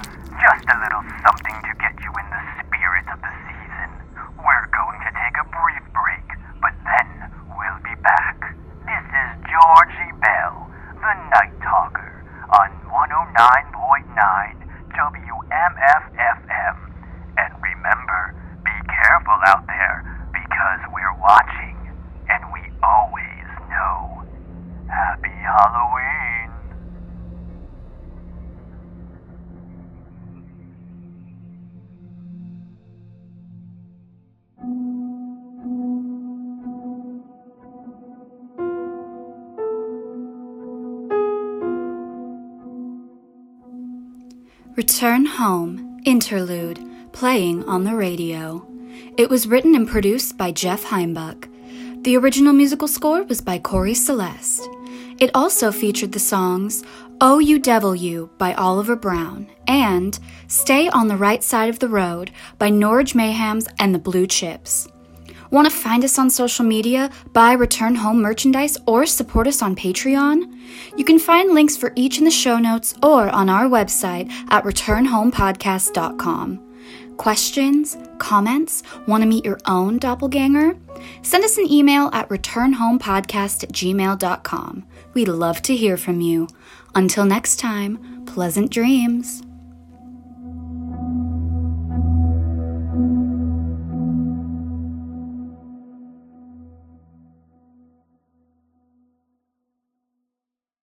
Return 44.79 45.25
Home, 45.25 45.99
Interlude, 46.05 46.79
playing 47.11 47.67
on 47.67 47.83
the 47.83 47.97
radio. 47.97 48.65
It 49.17 49.29
was 49.29 49.45
written 49.45 49.75
and 49.75 49.85
produced 49.85 50.37
by 50.37 50.53
Jeff 50.53 50.85
Heimbuck. 50.85 51.49
The 52.03 52.15
original 52.15 52.53
musical 52.53 52.87
score 52.87 53.23
was 53.23 53.41
by 53.41 53.59
Corey 53.59 53.93
Celeste. 53.93 54.69
It 55.19 55.31
also 55.35 55.73
featured 55.73 56.13
the 56.13 56.19
songs 56.19 56.81
Oh 57.19 57.39
You 57.39 57.59
Devil 57.59 57.93
You 57.93 58.29
by 58.37 58.53
Oliver 58.53 58.95
Brown 58.95 59.49
and 59.67 60.17
Stay 60.47 60.87
on 60.87 61.09
the 61.09 61.17
Right 61.17 61.43
Side 61.43 61.67
of 61.67 61.79
the 61.79 61.89
Road 61.89 62.31
by 62.57 62.69
Norwich 62.69 63.13
Mayhems 63.13 63.67
and 63.79 63.93
the 63.93 63.99
Blue 63.99 64.27
Chips. 64.27 64.87
Want 65.51 65.69
to 65.69 65.75
find 65.75 66.03
us 66.03 66.19
on 66.19 66.29
social 66.29 66.65
media, 66.65 67.09
buy 67.33 67.53
Return 67.53 67.95
Home 67.95 68.21
merchandise, 68.21 68.77
or 68.85 69.05
support 69.05 69.47
us 69.47 69.61
on 69.61 69.75
Patreon? 69.75 70.57
You 70.95 71.03
can 71.03 71.19
find 71.19 71.53
links 71.53 71.75
for 71.75 71.91
each 71.95 72.19
in 72.19 72.25
the 72.25 72.31
show 72.31 72.59
notes 72.59 72.93
or 73.01 73.29
on 73.29 73.49
our 73.49 73.65
website 73.65 74.29
at 74.49 74.63
returnhomepodcast.com. 74.63 76.65
Questions? 77.17 77.97
Comments? 78.17 78.83
Want 79.07 79.23
to 79.23 79.27
meet 79.27 79.43
your 79.43 79.59
own 79.65 79.97
doppelganger? 79.97 80.77
Send 81.21 81.43
us 81.43 81.57
an 81.57 81.69
email 81.69 82.09
at 82.13 82.29
returnhomepodcast 82.29 83.63
at 83.63 83.71
gmail.com. 83.71 84.85
We'd 85.13 85.27
love 85.27 85.61
to 85.63 85.75
hear 85.75 85.97
from 85.97 86.21
you. 86.21 86.47
Until 86.95 87.25
next 87.25 87.57
time, 87.57 88.23
pleasant 88.25 88.71
dreams. 88.71 89.43